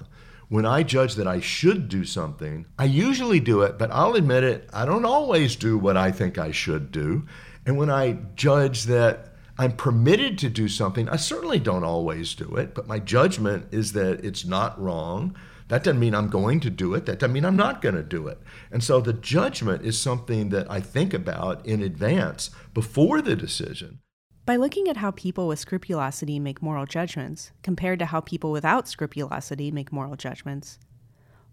When 0.50 0.66
I 0.66 0.84
judge 0.84 1.16
that 1.16 1.28
I 1.28 1.40
should 1.40 1.90
do 1.90 2.06
something, 2.06 2.66
I 2.78 2.86
usually 2.86 3.40
do 3.40 3.62
it, 3.62 3.78
but 3.78 3.92
I'll 3.92 4.16
admit 4.16 4.44
it, 4.44 4.70
I 4.74 4.86
don't 4.86 5.06
always 5.06 5.56
do 5.56 5.78
what 5.78 5.98
I 5.98 6.12
think 6.12 6.38
I 6.38 6.52
should 6.52 6.92
do. 6.92 7.26
And 7.66 7.78
when 7.78 7.90
I 7.90 8.18
judge 8.36 8.84
that 8.86 9.31
I'm 9.62 9.74
permitted 9.74 10.40
to 10.40 10.50
do 10.50 10.68
something. 10.68 11.08
I 11.08 11.18
certainly 11.18 11.60
don't 11.60 11.84
always 11.84 12.34
do 12.34 12.56
it, 12.56 12.74
but 12.74 12.88
my 12.88 12.98
judgment 12.98 13.68
is 13.70 13.94
that 13.94 14.26
it's 14.26 14.44
not 14.44 14.82
wrong. 14.82 15.36
That 15.68 15.84
doesn't 15.84 16.00
mean 16.00 16.16
I'm 16.16 16.30
going 16.30 16.62
to 16.62 16.72
do 16.72 16.96
it. 16.96 17.06
That 17.06 17.20
doesn't 17.20 17.32
mean 17.32 17.46
I'm 17.46 17.58
not 17.58 17.80
going 17.80 17.94
to 17.94 18.02
do 18.02 18.28
it. 18.28 18.40
And 18.72 18.84
so 18.84 19.00
the 19.00 19.14
judgment 19.14 19.86
is 19.86 20.00
something 20.00 20.50
that 20.50 20.70
I 20.72 20.80
think 20.80 21.14
about 21.14 21.64
in 21.64 21.84
advance 21.84 22.50
before 22.74 23.22
the 23.22 23.36
decision. 23.36 24.00
By 24.48 24.56
looking 24.56 24.88
at 24.88 24.98
how 24.98 25.12
people 25.12 25.48
with 25.48 25.60
scrupulosity 25.60 26.40
make 26.40 26.64
moral 26.64 26.88
judgments 26.88 27.52
compared 27.62 28.00
to 28.00 28.08
how 28.08 28.20
people 28.20 28.52
without 28.52 28.88
scrupulosity 28.88 29.70
make 29.70 29.92
moral 29.92 30.16
judgments, 30.16 30.80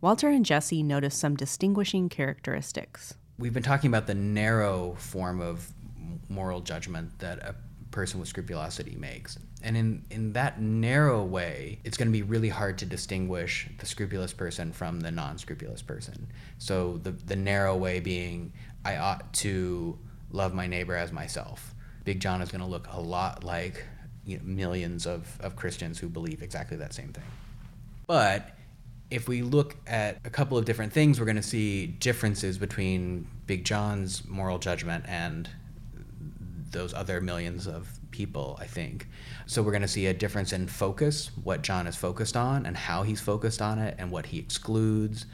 Walter 0.01 0.31
and 0.31 0.47
Jesse 0.47 0.83
notice 0.83 1.15
some 1.15 1.37
distinguishing 1.37 2.09
characteristics. 2.09 3.17
We've 3.39 3.53
been 3.53 3.63
talking 3.63 3.89
about 3.89 4.07
the 4.07 4.15
narrow 4.15 4.95
form 4.95 5.43
of 5.43 5.75
moral 6.31 6.63
judgment 6.63 7.19
that 7.19 7.41
a 7.41 7.55
person 7.99 8.21
with 8.21 8.29
scrupulosity 8.29 8.95
makes. 8.95 9.41
And 9.61 9.77
in, 9.77 10.05
in 10.09 10.33
that 10.35 10.61
narrow 10.61 11.25
way, 11.25 11.81
it's 11.83 11.97
going 11.97 12.07
to 12.07 12.13
be 12.13 12.23
really 12.23 12.49
hard 12.49 12.79
to 12.79 12.87
distinguish 12.87 13.69
the 13.81 13.87
scrupulous 13.87 14.33
person 14.33 14.73
from 14.73 15.01
the 15.01 15.11
non 15.11 15.37
scrupulous 15.37 15.83
person. 15.83 16.29
So, 16.59 16.99
the, 16.99 17.11
the 17.11 17.35
narrow 17.35 17.77
way 17.77 17.99
being, 17.99 18.53
I 18.85 18.99
ought 18.99 19.33
to 19.45 19.99
love 20.31 20.55
my 20.55 20.69
neighbor 20.69 20.95
as 20.95 21.11
myself. 21.11 21.75
Big 22.05 22.21
John 22.21 22.41
is 22.41 22.53
going 22.53 22.61
to 22.61 22.69
look 22.69 22.87
a 22.93 23.01
lot 23.01 23.43
like 23.43 23.85
you 24.25 24.37
know, 24.37 24.45
millions 24.45 25.05
of, 25.05 25.37
of 25.41 25.57
Christians 25.57 25.99
who 25.99 26.09
believe 26.09 26.41
exactly 26.41 26.77
that 26.77 26.95
same 26.95 27.13
thing. 27.13 27.25
But 28.07 28.51
if 29.11 29.27
we 29.27 29.43
look 29.43 29.75
at 29.89 30.19
a 30.25 30.31
couple 30.31 30.57
of 30.57 30.67
different 30.67 30.93
things, 30.93 31.19
we're 31.19 31.27
going 31.27 31.35
to 31.35 31.43
see 31.43 31.89
differences 31.89 32.59
between 32.59 33.27
Big 33.49 33.65
John's 33.65 34.25
moral 34.25 34.61
judgment 34.61 35.05
and 35.09 35.51
those 36.71 36.95
other 36.95 37.21
millions 37.21 37.67
of 37.67 37.89
people, 38.11 38.59
I 38.61 38.67
think. 38.67 39.09
So 39.47 39.63
we're 39.63 39.73
going 39.73 39.83
to 39.83 39.89
see 39.89 40.07
a 40.07 40.15
difference 40.15 40.53
in 40.53 40.67
focus, 40.67 41.31
what 41.43 41.63
John 41.63 41.87
is 41.87 41.97
focused 41.97 42.37
on 42.37 42.67
and 42.67 42.77
how 42.77 43.03
he's 43.03 43.21
focused 43.21 43.63
on 43.63 43.79
it 43.79 43.95
and 43.99 44.11
what 44.11 44.27
he 44.27 44.39
excludes. 44.39 45.27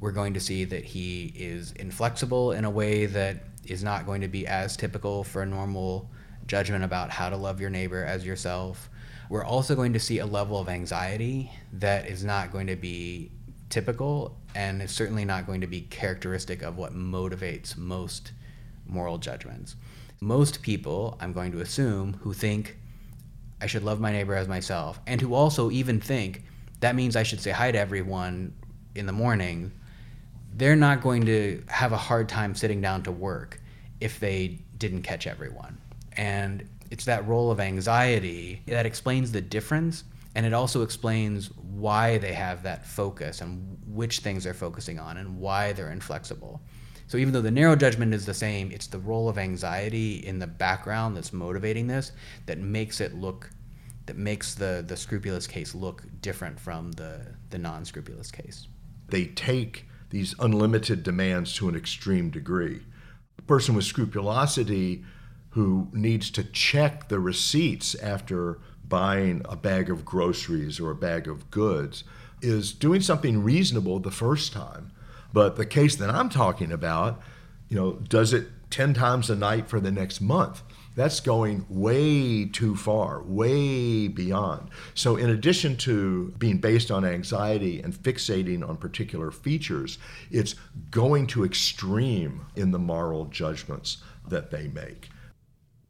We're 0.00 0.12
going 0.12 0.34
to 0.34 0.40
see 0.40 0.64
that 0.64 0.84
he 0.84 1.32
is 1.36 1.72
inflexible 1.72 2.52
in 2.52 2.64
a 2.64 2.70
way 2.70 3.06
that 3.06 3.44
is 3.66 3.84
not 3.84 4.06
going 4.06 4.22
to 4.22 4.28
be 4.28 4.46
as 4.46 4.76
typical 4.76 5.24
for 5.24 5.42
a 5.42 5.46
normal 5.46 6.10
judgment 6.46 6.84
about 6.84 7.10
how 7.10 7.30
to 7.30 7.36
love 7.36 7.60
your 7.60 7.70
neighbor 7.70 8.04
as 8.04 8.24
yourself. 8.24 8.90
We're 9.28 9.44
also 9.44 9.76
going 9.76 9.92
to 9.92 10.00
see 10.00 10.18
a 10.18 10.26
level 10.26 10.58
of 10.58 10.68
anxiety 10.68 11.52
that 11.74 12.08
is 12.08 12.24
not 12.24 12.50
going 12.50 12.66
to 12.66 12.76
be 12.76 13.30
typical 13.68 14.36
and 14.56 14.82
is 14.82 14.90
certainly 14.90 15.24
not 15.24 15.46
going 15.46 15.60
to 15.60 15.68
be 15.68 15.82
characteristic 15.82 16.62
of 16.62 16.76
what 16.76 16.92
motivates 16.92 17.76
most 17.76 18.32
moral 18.86 19.18
judgments 19.18 19.76
most 20.20 20.62
people, 20.62 21.16
I'm 21.20 21.32
going 21.32 21.52
to 21.52 21.60
assume, 21.60 22.14
who 22.20 22.32
think 22.32 22.78
I 23.60 23.66
should 23.66 23.84
love 23.84 24.00
my 24.00 24.12
neighbor 24.12 24.34
as 24.34 24.48
myself, 24.48 25.00
and 25.06 25.20
who 25.20 25.34
also 25.34 25.70
even 25.70 26.00
think 26.00 26.44
that 26.80 26.94
means 26.94 27.16
I 27.16 27.22
should 27.22 27.40
say 27.40 27.50
hi 27.50 27.72
to 27.72 27.78
everyone 27.78 28.54
in 28.94 29.06
the 29.06 29.12
morning, 29.12 29.72
they're 30.54 30.76
not 30.76 31.02
going 31.02 31.26
to 31.26 31.62
have 31.68 31.92
a 31.92 31.96
hard 31.96 32.28
time 32.28 32.54
sitting 32.54 32.80
down 32.80 33.02
to 33.04 33.12
work 33.12 33.60
if 34.00 34.18
they 34.18 34.58
didn't 34.78 35.02
catch 35.02 35.26
everyone. 35.26 35.78
And 36.16 36.68
it's 36.90 37.04
that 37.04 37.26
role 37.26 37.50
of 37.50 37.60
anxiety 37.60 38.62
that 38.66 38.86
explains 38.86 39.32
the 39.32 39.40
difference 39.40 40.04
and 40.34 40.46
it 40.46 40.52
also 40.52 40.82
explains 40.82 41.50
why 41.56 42.18
they 42.18 42.32
have 42.32 42.62
that 42.62 42.86
focus 42.86 43.40
and 43.40 43.76
which 43.86 44.20
things 44.20 44.44
they're 44.44 44.54
focusing 44.54 44.98
on 44.98 45.16
and 45.16 45.38
why 45.38 45.72
they're 45.72 45.90
inflexible. 45.90 46.60
So 47.10 47.18
even 47.18 47.34
though 47.34 47.40
the 47.40 47.50
narrow 47.50 47.74
judgment 47.74 48.14
is 48.14 48.24
the 48.24 48.34
same, 48.34 48.70
it's 48.70 48.86
the 48.86 49.00
role 49.00 49.28
of 49.28 49.36
anxiety 49.36 50.24
in 50.24 50.38
the 50.38 50.46
background 50.46 51.16
that's 51.16 51.32
motivating 51.32 51.88
this 51.88 52.12
that 52.46 52.58
makes 52.58 53.00
it 53.00 53.16
look 53.16 53.50
that 54.06 54.16
makes 54.16 54.54
the 54.54 54.84
the 54.86 54.96
scrupulous 54.96 55.48
case 55.48 55.74
look 55.74 56.04
different 56.20 56.60
from 56.60 56.92
the 56.92 57.26
the 57.50 57.58
non-scrupulous 57.58 58.30
case. 58.30 58.68
They 59.08 59.24
take 59.24 59.88
these 60.10 60.36
unlimited 60.38 61.02
demands 61.02 61.52
to 61.54 61.68
an 61.68 61.74
extreme 61.74 62.30
degree. 62.30 62.82
A 63.40 63.42
person 63.42 63.74
with 63.74 63.86
scrupulosity 63.86 65.02
who 65.48 65.88
needs 65.92 66.30
to 66.30 66.44
check 66.44 67.08
the 67.08 67.18
receipts 67.18 67.96
after 67.96 68.60
buying 68.84 69.42
a 69.46 69.56
bag 69.56 69.90
of 69.90 70.04
groceries 70.04 70.78
or 70.78 70.92
a 70.92 71.02
bag 71.10 71.26
of 71.26 71.50
goods 71.50 72.04
is 72.40 72.72
doing 72.72 73.00
something 73.00 73.42
reasonable 73.42 73.98
the 73.98 74.12
first 74.12 74.52
time 74.52 74.92
but 75.32 75.56
the 75.56 75.66
case 75.66 75.96
that 75.96 76.10
I'm 76.10 76.28
talking 76.28 76.72
about, 76.72 77.20
you 77.68 77.76
know, 77.76 77.92
does 77.92 78.32
it 78.32 78.48
10 78.70 78.94
times 78.94 79.28
a 79.28 79.36
night 79.36 79.68
for 79.68 79.80
the 79.80 79.90
next 79.90 80.20
month. 80.20 80.62
That's 80.96 81.20
going 81.20 81.66
way 81.68 82.46
too 82.46 82.76
far, 82.76 83.22
way 83.22 84.08
beyond. 84.08 84.70
So, 84.94 85.16
in 85.16 85.30
addition 85.30 85.76
to 85.78 86.34
being 86.38 86.58
based 86.58 86.90
on 86.90 87.04
anxiety 87.04 87.80
and 87.80 87.94
fixating 87.94 88.68
on 88.68 88.76
particular 88.76 89.30
features, 89.30 89.98
it's 90.30 90.54
going 90.90 91.26
to 91.28 91.44
extreme 91.44 92.46
in 92.56 92.72
the 92.72 92.78
moral 92.78 93.26
judgments 93.26 93.98
that 94.26 94.50
they 94.50 94.68
make. 94.68 95.10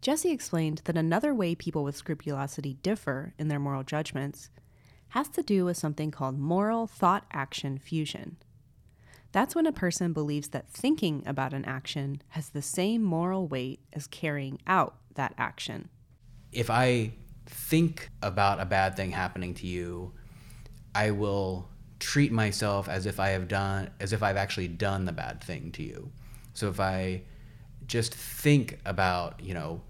Jesse 0.02 0.30
explained 0.30 0.82
that 0.84 0.96
another 0.96 1.34
way 1.34 1.54
people 1.54 1.84
with 1.84 1.96
scrupulosity 1.96 2.74
differ 2.82 3.34
in 3.38 3.48
their 3.48 3.58
moral 3.58 3.82
judgments 3.82 4.50
has 5.08 5.28
to 5.28 5.42
do 5.42 5.64
with 5.64 5.76
something 5.76 6.10
called 6.10 6.38
moral 6.38 6.86
thought 6.86 7.26
action 7.32 7.78
fusion. 7.78 8.36
That's 9.32 9.54
when 9.54 9.66
a 9.66 9.72
person 9.72 10.12
believes 10.12 10.48
that 10.48 10.68
thinking 10.68 11.22
about 11.24 11.54
an 11.54 11.64
action 11.64 12.22
has 12.30 12.48
the 12.48 12.62
same 12.62 13.02
moral 13.02 13.46
weight 13.46 13.80
as 13.92 14.06
carrying 14.08 14.58
out 14.66 14.96
that 15.14 15.34
action. 15.38 15.88
If 16.52 16.68
I 16.68 17.12
think 17.46 18.10
about 18.22 18.60
a 18.60 18.64
bad 18.64 18.96
thing 18.96 19.12
happening 19.12 19.54
to 19.54 19.66
you, 19.66 20.12
I 20.94 21.12
will 21.12 21.68
treat 22.00 22.32
myself 22.32 22.88
as 22.88 23.06
if 23.06 23.20
I 23.20 23.28
have 23.28 23.46
done 23.46 23.90
as 24.00 24.12
if 24.12 24.22
I've 24.22 24.36
actually 24.36 24.68
done 24.68 25.04
the 25.04 25.12
bad 25.12 25.44
thing 25.44 25.70
to 25.72 25.82
you. 25.82 26.10
So 26.54 26.68
if 26.68 26.80
I 26.80 27.22
just 27.86 28.14
think 28.14 28.80
about, 28.84 29.40
you 29.40 29.54
know, 29.54 29.82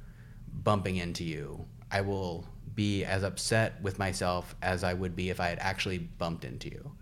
bumping 0.53 0.96
into 0.96 1.24
you, 1.24 1.64
I 1.90 2.03
will 2.03 2.44
be 2.74 3.05
as 3.05 3.22
upset 3.22 3.81
with 3.81 3.98
myself 3.98 4.55
as 4.61 4.85
I 4.85 4.92
would 4.92 5.16
be 5.16 5.31
if 5.31 5.40
I 5.40 5.48
had 5.48 5.59
actually 5.61 5.98
bumped 5.98 6.44
into 6.44 6.68
you 6.68 6.92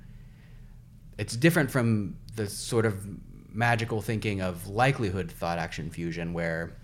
it's 1.19 1.37
different 1.37 1.71
from 1.71 2.17
the 2.39 2.49
sort 2.49 2.87
of 2.87 3.05
magical 3.53 4.01
thinking 4.01 4.41
of 4.41 4.69
likelihood 4.69 5.31
thought 5.31 5.59
action 5.59 5.91
fusion 5.91 6.33
where 6.33 6.77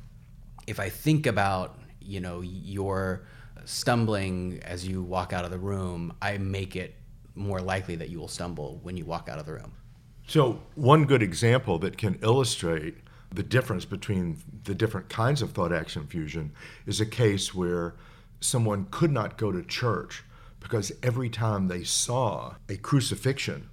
if 0.67 0.81
I 0.81 0.89
think 0.89 1.27
about, 1.27 1.79
you 2.01 2.21
know, 2.21 2.41
your 2.43 3.23
stumbling 3.65 4.61
as 4.65 4.87
you 4.87 5.03
walk 5.03 5.33
out 5.33 5.45
of 5.45 5.53
the 5.53 5.59
room, 5.59 6.13
I 6.21 6.39
make 6.39 6.75
it 6.75 6.97
more 7.37 7.61
likely 7.61 7.95
that 7.97 8.11
you 8.11 8.19
will 8.19 8.29
stumble 8.29 8.81
when 8.83 8.97
you 8.97 9.05
walk 9.05 9.29
out 9.29 9.39
of 9.39 9.47
the 9.47 9.53
room. 9.53 9.73
So, 10.27 10.61
one 10.75 11.05
good 11.05 11.23
example 11.23 11.79
that 11.81 11.97
can 11.97 12.19
illustrate 12.23 12.97
the 13.31 13.43
difference 13.43 13.85
between 13.85 14.39
the 14.65 14.75
different 14.75 15.09
kinds 15.09 15.41
of 15.41 15.53
thought 15.53 15.73
action 15.73 16.07
fusion 16.07 16.53
is 16.87 17.01
a 17.01 17.07
case 17.07 17.55
where 17.55 17.95
someone 18.41 18.87
could 18.91 19.13
not 19.13 19.37
go 19.37 19.53
to 19.53 19.63
church 19.63 20.25
because 20.61 20.91
every 21.03 21.29
time 21.29 21.69
they 21.69 21.85
saw 21.85 22.55
a 22.69 22.77
crucifixion 22.77 23.69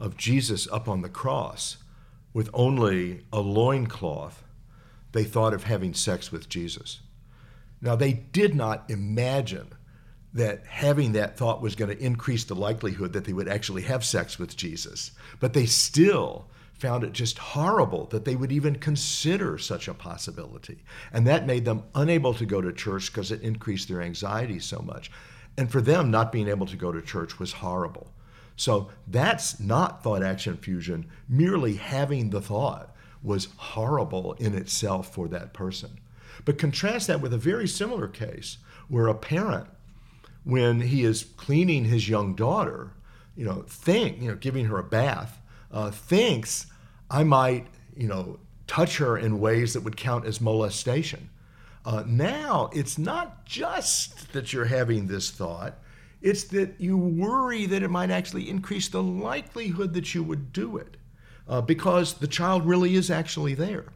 of 0.00 0.16
Jesus 0.16 0.66
up 0.72 0.88
on 0.88 1.02
the 1.02 1.08
cross 1.08 1.76
with 2.32 2.50
only 2.52 3.24
a 3.32 3.40
loincloth, 3.40 4.42
they 5.12 5.24
thought 5.24 5.54
of 5.54 5.64
having 5.64 5.94
sex 5.94 6.32
with 6.32 6.48
Jesus. 6.48 7.00
Now, 7.80 7.96
they 7.96 8.12
did 8.12 8.54
not 8.54 8.90
imagine 8.90 9.68
that 10.32 10.64
having 10.66 11.12
that 11.12 11.36
thought 11.36 11.60
was 11.60 11.74
going 11.74 11.90
to 11.90 12.04
increase 12.04 12.44
the 12.44 12.54
likelihood 12.54 13.12
that 13.12 13.24
they 13.24 13.32
would 13.32 13.48
actually 13.48 13.82
have 13.82 14.04
sex 14.04 14.38
with 14.38 14.56
Jesus, 14.56 15.10
but 15.40 15.52
they 15.52 15.66
still 15.66 16.46
found 16.74 17.04
it 17.04 17.12
just 17.12 17.38
horrible 17.38 18.06
that 18.06 18.24
they 18.24 18.36
would 18.36 18.52
even 18.52 18.74
consider 18.76 19.58
such 19.58 19.88
a 19.88 19.94
possibility. 19.94 20.82
And 21.12 21.26
that 21.26 21.46
made 21.46 21.64
them 21.64 21.82
unable 21.94 22.32
to 22.34 22.46
go 22.46 22.60
to 22.60 22.72
church 22.72 23.12
because 23.12 23.32
it 23.32 23.42
increased 23.42 23.88
their 23.88 24.00
anxiety 24.00 24.60
so 24.60 24.78
much. 24.80 25.10
And 25.58 25.70
for 25.70 25.80
them, 25.82 26.10
not 26.10 26.32
being 26.32 26.48
able 26.48 26.66
to 26.66 26.76
go 26.76 26.90
to 26.90 27.02
church 27.02 27.38
was 27.38 27.52
horrible. 27.52 28.12
So 28.60 28.90
that's 29.06 29.58
not 29.58 30.02
thought 30.02 30.22
action 30.22 30.58
fusion. 30.58 31.06
Merely 31.26 31.76
having 31.76 32.28
the 32.28 32.42
thought 32.42 32.94
was 33.22 33.48
horrible 33.56 34.34
in 34.34 34.54
itself 34.54 35.14
for 35.14 35.28
that 35.28 35.54
person. 35.54 35.98
But 36.44 36.58
contrast 36.58 37.06
that 37.06 37.22
with 37.22 37.32
a 37.32 37.38
very 37.38 37.66
similar 37.66 38.06
case 38.06 38.58
where 38.88 39.08
a 39.08 39.14
parent, 39.14 39.66
when 40.44 40.82
he 40.82 41.04
is 41.04 41.24
cleaning 41.38 41.86
his 41.86 42.10
young 42.10 42.34
daughter, 42.34 42.92
you 43.34 43.46
know, 43.46 43.64
think, 43.66 44.20
you 44.20 44.28
know, 44.28 44.36
giving 44.36 44.66
her 44.66 44.76
a 44.76 44.84
bath, 44.84 45.40
uh, 45.72 45.90
thinks 45.90 46.66
I 47.10 47.24
might, 47.24 47.66
you 47.96 48.08
know, 48.08 48.40
touch 48.66 48.98
her 48.98 49.16
in 49.16 49.40
ways 49.40 49.72
that 49.72 49.84
would 49.84 49.96
count 49.96 50.26
as 50.26 50.38
molestation. 50.38 51.30
Uh, 51.86 52.04
now, 52.06 52.68
it's 52.74 52.98
not 52.98 53.46
just 53.46 54.34
that 54.34 54.52
you're 54.52 54.66
having 54.66 55.06
this 55.06 55.30
thought, 55.30 55.78
it's 56.22 56.44
that 56.44 56.74
you 56.78 56.96
worry 56.96 57.66
that 57.66 57.82
it 57.82 57.90
might 57.90 58.10
actually 58.10 58.48
increase 58.48 58.88
the 58.88 59.02
likelihood 59.02 59.94
that 59.94 60.14
you 60.14 60.22
would 60.22 60.52
do 60.52 60.76
it 60.76 60.96
uh, 61.48 61.60
because 61.60 62.14
the 62.14 62.26
child 62.26 62.64
really 62.64 62.94
is 62.94 63.10
actually 63.10 63.54
there. 63.54 63.86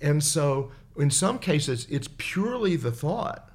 And 0.00 0.22
so, 0.22 0.70
in 0.96 1.10
some 1.10 1.38
cases, 1.38 1.86
it's 1.90 2.08
purely 2.18 2.76
the 2.76 2.92
thought. 2.92 3.50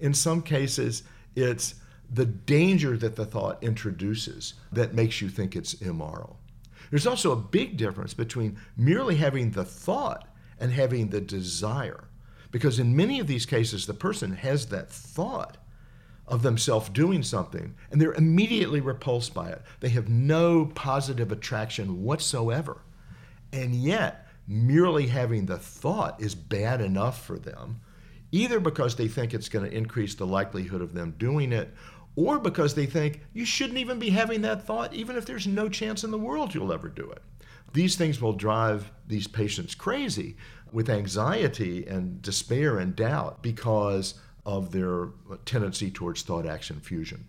In 0.00 0.14
some 0.14 0.42
cases, 0.42 1.04
it's 1.36 1.74
the 2.12 2.24
danger 2.24 2.96
that 2.96 3.14
the 3.14 3.24
thought 3.24 3.62
introduces 3.62 4.54
that 4.72 4.94
makes 4.94 5.20
you 5.20 5.28
think 5.28 5.54
it's 5.54 5.74
immoral. 5.74 6.38
There's 6.90 7.06
also 7.06 7.30
a 7.30 7.36
big 7.36 7.76
difference 7.76 8.14
between 8.14 8.58
merely 8.76 9.14
having 9.16 9.52
the 9.52 9.64
thought 9.64 10.26
and 10.58 10.72
having 10.72 11.08
the 11.08 11.20
desire. 11.20 12.08
Because 12.50 12.80
in 12.80 12.96
many 12.96 13.20
of 13.20 13.28
these 13.28 13.46
cases, 13.46 13.86
the 13.86 13.94
person 13.94 14.32
has 14.32 14.66
that 14.66 14.90
thought 14.90 15.56
of 16.30 16.42
themselves 16.42 16.88
doing 16.88 17.22
something 17.22 17.74
and 17.90 18.00
they're 18.00 18.14
immediately 18.14 18.80
repulsed 18.80 19.34
by 19.34 19.50
it. 19.50 19.62
They 19.80 19.88
have 19.90 20.08
no 20.08 20.66
positive 20.74 21.32
attraction 21.32 22.02
whatsoever. 22.02 22.82
And 23.52 23.74
yet, 23.74 24.28
merely 24.46 25.06
having 25.08 25.46
the 25.46 25.58
thought 25.58 26.20
is 26.20 26.34
bad 26.34 26.80
enough 26.80 27.24
for 27.24 27.38
them, 27.38 27.80
either 28.32 28.60
because 28.60 28.96
they 28.96 29.08
think 29.08 29.34
it's 29.34 29.48
going 29.48 29.68
to 29.68 29.76
increase 29.76 30.14
the 30.14 30.26
likelihood 30.26 30.80
of 30.80 30.94
them 30.94 31.14
doing 31.18 31.52
it 31.52 31.74
or 32.16 32.38
because 32.38 32.74
they 32.74 32.86
think 32.86 33.20
you 33.32 33.44
shouldn't 33.44 33.78
even 33.78 33.98
be 33.98 34.10
having 34.10 34.42
that 34.42 34.66
thought, 34.66 34.92
even 34.92 35.16
if 35.16 35.26
there's 35.26 35.46
no 35.46 35.68
chance 35.68 36.04
in 36.04 36.10
the 36.10 36.18
world 36.18 36.54
you'll 36.54 36.72
ever 36.72 36.88
do 36.88 37.10
it. 37.10 37.22
These 37.72 37.96
things 37.96 38.20
will 38.20 38.32
drive 38.32 38.90
these 39.06 39.28
patients 39.28 39.74
crazy 39.74 40.36
with 40.72 40.90
anxiety 40.90 41.86
and 41.86 42.20
despair 42.20 42.78
and 42.78 42.96
doubt 42.96 43.42
because 43.42 44.14
of 44.44 44.72
their 44.72 45.08
tendency 45.44 45.90
towards 45.90 46.22
thought 46.22 46.46
action 46.46 46.80
fusion. 46.80 47.26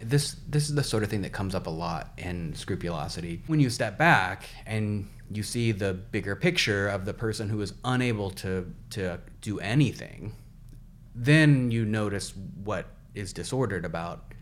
This 0.00 0.36
this 0.48 0.68
is 0.68 0.74
the 0.74 0.84
sort 0.84 1.02
of 1.02 1.10
thing 1.10 1.22
that 1.22 1.32
comes 1.32 1.54
up 1.54 1.66
a 1.66 1.70
lot 1.70 2.12
in 2.16 2.54
scrupulosity. 2.54 3.42
When 3.46 3.60
you 3.60 3.68
step 3.68 3.98
back 3.98 4.44
and 4.64 5.08
you 5.30 5.42
see 5.42 5.72
the 5.72 5.92
bigger 5.92 6.36
picture 6.36 6.88
of 6.88 7.04
the 7.04 7.12
person 7.12 7.48
who 7.48 7.60
is 7.60 7.74
unable 7.84 8.30
to 8.30 8.72
to 8.90 9.18
do 9.40 9.58
anything, 9.58 10.34
then 11.14 11.70
you 11.70 11.84
notice 11.84 12.32
what 12.62 12.86
is 13.14 13.32
disordered 13.32 13.84
about 13.84 14.34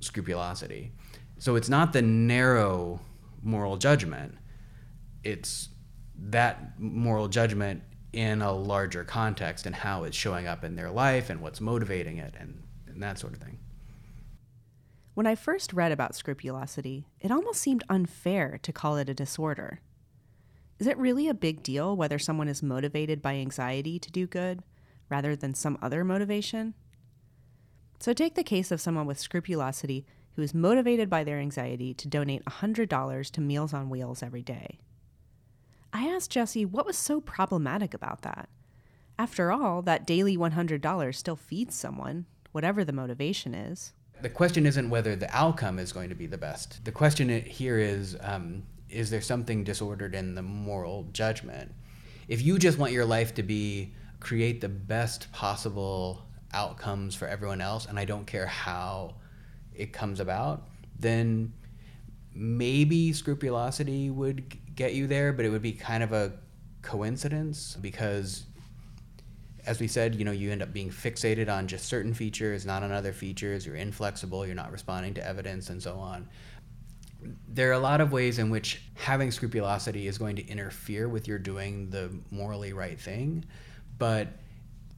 scrupulosity. 0.00 0.92
So 1.38 1.56
it's 1.56 1.68
not 1.68 1.92
the 1.92 2.02
narrow 2.02 3.00
moral 3.42 3.76
judgment, 3.76 4.36
it's 5.22 5.68
that 6.16 6.80
moral 6.80 7.28
judgment 7.28 7.82
in 8.14 8.40
a 8.42 8.52
larger 8.52 9.04
context 9.04 9.66
and 9.66 9.74
how 9.74 10.04
it's 10.04 10.16
showing 10.16 10.46
up 10.46 10.62
in 10.62 10.76
their 10.76 10.90
life 10.90 11.30
and 11.30 11.40
what's 11.40 11.60
motivating 11.60 12.18
it 12.18 12.34
and, 12.38 12.62
and 12.86 13.02
that 13.02 13.18
sort 13.18 13.32
of 13.32 13.40
thing. 13.40 13.58
When 15.14 15.26
I 15.26 15.34
first 15.34 15.72
read 15.72 15.92
about 15.92 16.14
scrupulosity, 16.14 17.06
it 17.20 17.30
almost 17.30 17.60
seemed 17.60 17.84
unfair 17.88 18.58
to 18.62 18.72
call 18.72 18.96
it 18.96 19.08
a 19.08 19.14
disorder. 19.14 19.80
Is 20.78 20.86
it 20.86 20.98
really 20.98 21.28
a 21.28 21.34
big 21.34 21.62
deal 21.62 21.96
whether 21.96 22.18
someone 22.18 22.48
is 22.48 22.62
motivated 22.62 23.20
by 23.20 23.34
anxiety 23.34 23.98
to 23.98 24.10
do 24.10 24.26
good 24.26 24.62
rather 25.08 25.36
than 25.36 25.54
some 25.54 25.78
other 25.82 26.04
motivation? 26.04 26.74
So 28.00 28.12
take 28.12 28.34
the 28.34 28.42
case 28.42 28.70
of 28.70 28.80
someone 28.80 29.06
with 29.06 29.20
scrupulosity 29.20 30.04
who 30.32 30.42
is 30.42 30.52
motivated 30.52 31.08
by 31.08 31.24
their 31.24 31.38
anxiety 31.38 31.94
to 31.94 32.08
donate 32.08 32.44
$100 32.44 33.30
to 33.30 33.40
Meals 33.40 33.72
on 33.72 33.88
Wheels 33.88 34.22
every 34.22 34.42
day. 34.42 34.80
I 35.94 36.08
asked 36.08 36.32
Jesse 36.32 36.64
what 36.64 36.86
was 36.86 36.98
so 36.98 37.20
problematic 37.20 37.94
about 37.94 38.22
that. 38.22 38.48
After 39.16 39.52
all, 39.52 39.80
that 39.82 40.08
daily 40.08 40.36
$100 40.36 41.14
still 41.14 41.36
feeds 41.36 41.76
someone, 41.76 42.26
whatever 42.50 42.84
the 42.84 42.92
motivation 42.92 43.54
is. 43.54 43.92
The 44.20 44.28
question 44.28 44.66
isn't 44.66 44.90
whether 44.90 45.14
the 45.14 45.34
outcome 45.34 45.78
is 45.78 45.92
going 45.92 46.08
to 46.08 46.16
be 46.16 46.26
the 46.26 46.36
best. 46.36 46.84
The 46.84 46.90
question 46.90 47.28
here 47.42 47.78
is 47.78 48.16
um, 48.20 48.64
is 48.88 49.08
there 49.08 49.20
something 49.20 49.62
disordered 49.62 50.16
in 50.16 50.34
the 50.34 50.42
moral 50.42 51.06
judgment? 51.12 51.72
If 52.26 52.42
you 52.42 52.58
just 52.58 52.76
want 52.76 52.92
your 52.92 53.04
life 53.04 53.32
to 53.34 53.44
be 53.44 53.94
create 54.18 54.60
the 54.60 54.68
best 54.68 55.30
possible 55.30 56.24
outcomes 56.52 57.14
for 57.14 57.28
everyone 57.28 57.60
else 57.60 57.86
and 57.86 58.00
I 58.00 58.04
don't 58.04 58.26
care 58.26 58.46
how 58.46 59.14
it 59.74 59.92
comes 59.92 60.18
about, 60.18 60.66
then 60.98 61.52
maybe 62.34 63.12
scrupulosity 63.12 64.10
would 64.10 64.56
get 64.74 64.94
you 64.94 65.06
there, 65.06 65.32
but 65.32 65.44
it 65.44 65.50
would 65.50 65.62
be 65.62 65.72
kind 65.72 66.02
of 66.02 66.12
a 66.12 66.32
coincidence 66.82 67.76
because 67.80 68.44
as 69.66 69.80
we 69.80 69.88
said, 69.88 70.14
you 70.14 70.24
know, 70.24 70.32
you 70.32 70.52
end 70.52 70.62
up 70.62 70.72
being 70.72 70.90
fixated 70.90 71.48
on 71.48 71.66
just 71.66 71.86
certain 71.86 72.12
features, 72.12 72.66
not 72.66 72.82
on 72.82 72.92
other 72.92 73.12
features. 73.12 73.64
You're 73.64 73.76
inflexible, 73.76 74.44
you're 74.44 74.54
not 74.54 74.70
responding 74.70 75.14
to 75.14 75.26
evidence, 75.26 75.70
and 75.70 75.82
so 75.82 75.96
on. 75.96 76.28
There 77.48 77.70
are 77.70 77.72
a 77.72 77.78
lot 77.78 78.02
of 78.02 78.12
ways 78.12 78.38
in 78.38 78.50
which 78.50 78.82
having 78.94 79.30
scrupulosity 79.30 80.06
is 80.06 80.18
going 80.18 80.36
to 80.36 80.46
interfere 80.46 81.08
with 81.08 81.26
your 81.26 81.38
doing 81.38 81.88
the 81.88 82.10
morally 82.30 82.74
right 82.74 83.00
thing, 83.00 83.44
but 83.98 84.28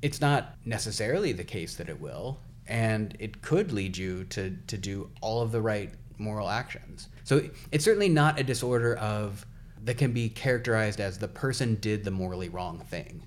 it's 0.02 0.20
not 0.20 0.56
necessarily 0.64 1.32
the 1.32 1.44
case 1.44 1.76
that 1.76 1.88
it 1.88 2.00
will, 2.00 2.40
and 2.66 3.16
it 3.20 3.42
could 3.42 3.70
lead 3.70 3.96
you 3.96 4.24
to, 4.24 4.56
to 4.66 4.76
do 4.76 5.08
all 5.20 5.42
of 5.42 5.52
the 5.52 5.60
right 5.60 5.92
moral 6.18 6.48
actions. 6.48 7.08
So 7.22 7.48
it's 7.70 7.84
certainly 7.84 8.08
not 8.08 8.40
a 8.40 8.42
disorder 8.42 8.96
of 8.96 9.46
that 9.84 9.98
can 9.98 10.12
be 10.12 10.28
characterized 10.28 11.00
as 11.00 11.18
the 11.18 11.28
person 11.28 11.76
did 11.76 12.04
the 12.04 12.10
morally 12.10 12.48
wrong 12.48 12.80
thing. 12.80 13.22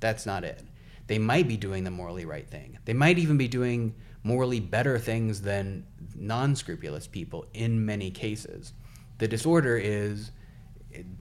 That's 0.00 0.26
not 0.26 0.44
it. 0.44 0.62
They 1.06 1.18
might 1.18 1.48
be 1.48 1.56
doing 1.56 1.84
the 1.84 1.90
morally 1.90 2.24
right 2.24 2.48
thing. 2.48 2.78
They 2.84 2.92
might 2.92 3.18
even 3.18 3.36
be 3.38 3.48
doing 3.48 3.94
morally 4.22 4.60
better 4.60 4.98
things 4.98 5.40
than 5.40 5.86
non 6.14 6.54
scrupulous 6.54 7.06
people 7.06 7.46
in 7.54 7.84
many 7.84 8.10
cases. 8.10 8.72
The 9.18 9.28
disorder 9.28 9.76
is 9.76 10.32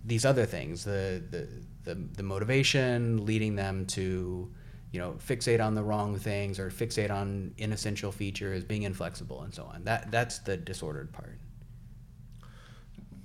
these 0.06 0.26
other 0.26 0.46
things 0.46 0.84
the, 0.84 1.22
the, 1.30 1.48
the, 1.84 1.96
the 2.16 2.24
motivation 2.24 3.26
leading 3.26 3.56
them 3.56 3.86
to 3.86 4.52
you 4.92 5.00
know, 5.00 5.16
fixate 5.20 5.64
on 5.64 5.76
the 5.76 5.84
wrong 5.84 6.18
things 6.18 6.60
or 6.60 6.70
fixate 6.70 7.12
on 7.12 7.54
inessential 7.58 8.12
features, 8.12 8.64
being 8.64 8.84
inflexible, 8.84 9.42
and 9.42 9.54
so 9.54 9.64
on. 9.64 9.84
That 9.84 10.12
that's 10.12 10.40
the 10.40 10.56
disordered 10.58 11.12
part. 11.12 11.40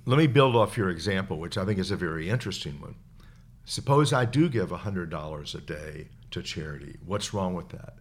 Let 0.05 0.17
me 0.17 0.27
build 0.27 0.55
off 0.55 0.77
your 0.77 0.89
example, 0.89 1.37
which 1.37 1.57
I 1.57 1.63
think 1.63 1.79
is 1.79 1.91
a 1.91 1.95
very 1.95 2.29
interesting 2.29 2.81
one. 2.81 2.95
Suppose 3.63 4.11
I 4.11 4.25
do 4.25 4.49
give 4.49 4.69
$100 4.69 5.55
a 5.55 5.61
day 5.61 6.09
to 6.31 6.41
charity. 6.41 6.97
What's 7.05 7.33
wrong 7.33 7.53
with 7.53 7.69
that? 7.69 7.95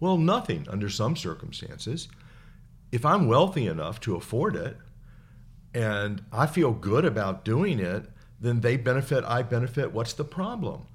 Well, 0.00 0.16
nothing 0.16 0.66
under 0.70 0.88
some 0.88 1.14
circumstances. 1.14 2.08
If 2.90 3.04
I'm 3.04 3.28
wealthy 3.28 3.66
enough 3.66 4.00
to 4.00 4.16
afford 4.16 4.56
it 4.56 4.78
and 5.74 6.24
I 6.32 6.46
feel 6.46 6.72
good 6.72 7.04
about 7.04 7.44
doing 7.44 7.78
it, 7.78 8.08
then 8.40 8.60
they 8.60 8.76
benefit, 8.76 9.22
I 9.24 9.42
benefit. 9.42 9.92
What's 9.92 10.14
the 10.14 10.24
problem? 10.24 10.86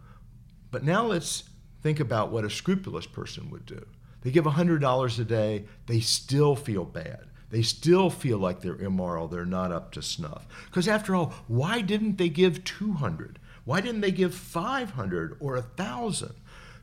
But 0.72 0.84
now 0.84 1.06
let's 1.06 1.43
think 1.82 2.00
about 2.00 2.32
what 2.32 2.43
a 2.43 2.50
scrupulous 2.50 3.06
person 3.06 3.50
would 3.52 3.65
do. 3.65 3.86
They 4.22 4.32
give 4.32 4.46
$100 4.46 5.20
a 5.20 5.24
day, 5.24 5.65
they 5.86 6.00
still 6.00 6.56
feel 6.56 6.84
bad. 6.84 7.28
They 7.50 7.62
still 7.62 8.10
feel 8.10 8.38
like 8.38 8.62
they're 8.62 8.76
immoral, 8.76 9.28
they're 9.28 9.46
not 9.46 9.72
up 9.72 9.92
to 9.94 10.02
snuff. 10.02 10.46
Because 10.66 10.88
after 10.88 11.16
all, 11.16 11.34
why 11.48 11.82
didn't 11.82 12.18
they 12.18 12.30
give 12.30 12.64
200? 12.64 13.40
Why 13.64 13.82
didn't 13.82 14.02
they 14.02 14.12
give 14.12 14.34
500 14.34 15.38
or 15.40 15.54
1,000? 15.54 16.34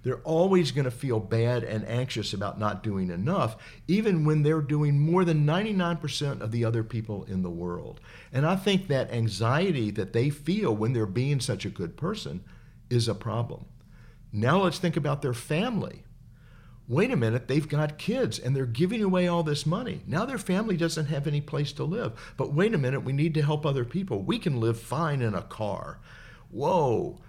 They're 0.05 0.19
always 0.19 0.71
going 0.71 0.85
to 0.85 0.91
feel 0.91 1.19
bad 1.19 1.65
and 1.65 1.87
anxious 1.89 2.35
about 2.35 2.61
not 2.61 2.83
doing 2.83 3.11
enough, 3.11 3.57
even 3.89 4.27
when 4.27 4.43
they're 4.43 4.61
doing 4.61 5.01
more 5.01 5.25
than 5.25 5.47
99% 5.47 6.43
of 6.43 6.51
the 6.51 6.65
other 6.65 6.85
people 6.85 7.25
in 7.25 7.43
the 7.43 7.51
world. 7.51 8.01
And 8.31 8.47
I 8.47 8.55
think 8.57 8.89
that 8.89 9.11
anxiety 9.11 9.91
that 9.93 10.13
they 10.13 10.29
feel 10.29 10.77
when 10.77 10.93
they're 10.93 11.07
being 11.07 11.41
such 11.41 11.65
a 11.65 11.71
good 11.71 11.97
person 11.97 12.45
is 12.91 13.09
a 13.09 13.15
problem. 13.15 13.65
Now 14.31 14.63
let's 14.63 14.79
think 14.79 14.97
about 14.99 15.23
their 15.23 15.33
family. 15.33 16.04
Wait 16.87 17.11
a 17.11 17.17
minute, 17.17 17.49
they've 17.49 17.69
got 17.69 17.97
kids 17.97 18.39
and 18.39 18.55
they're 18.55 18.67
giving 18.67 19.03
away 19.03 19.27
all 19.27 19.43
this 19.43 19.65
money. 19.65 20.03
Now 20.07 20.27
their 20.27 20.39
family 20.39 20.77
doesn't 20.77 21.07
have 21.07 21.27
any 21.27 21.41
place 21.41 21.73
to 21.73 21.85
live. 21.85 22.13
But 22.37 22.53
wait 22.53 22.75
a 22.75 22.79
minute, 22.79 23.01
we 23.01 23.15
need 23.15 23.33
to 23.35 23.43
help 23.43 23.65
other 23.65 23.87
people. 23.87 24.23
We 24.23 24.39
can 24.39 24.61
live 24.61 24.79
fine 24.79 25.23
in 25.23 25.35
a 25.35 25.43
car. 25.43 25.99
Whoa, 26.51 27.21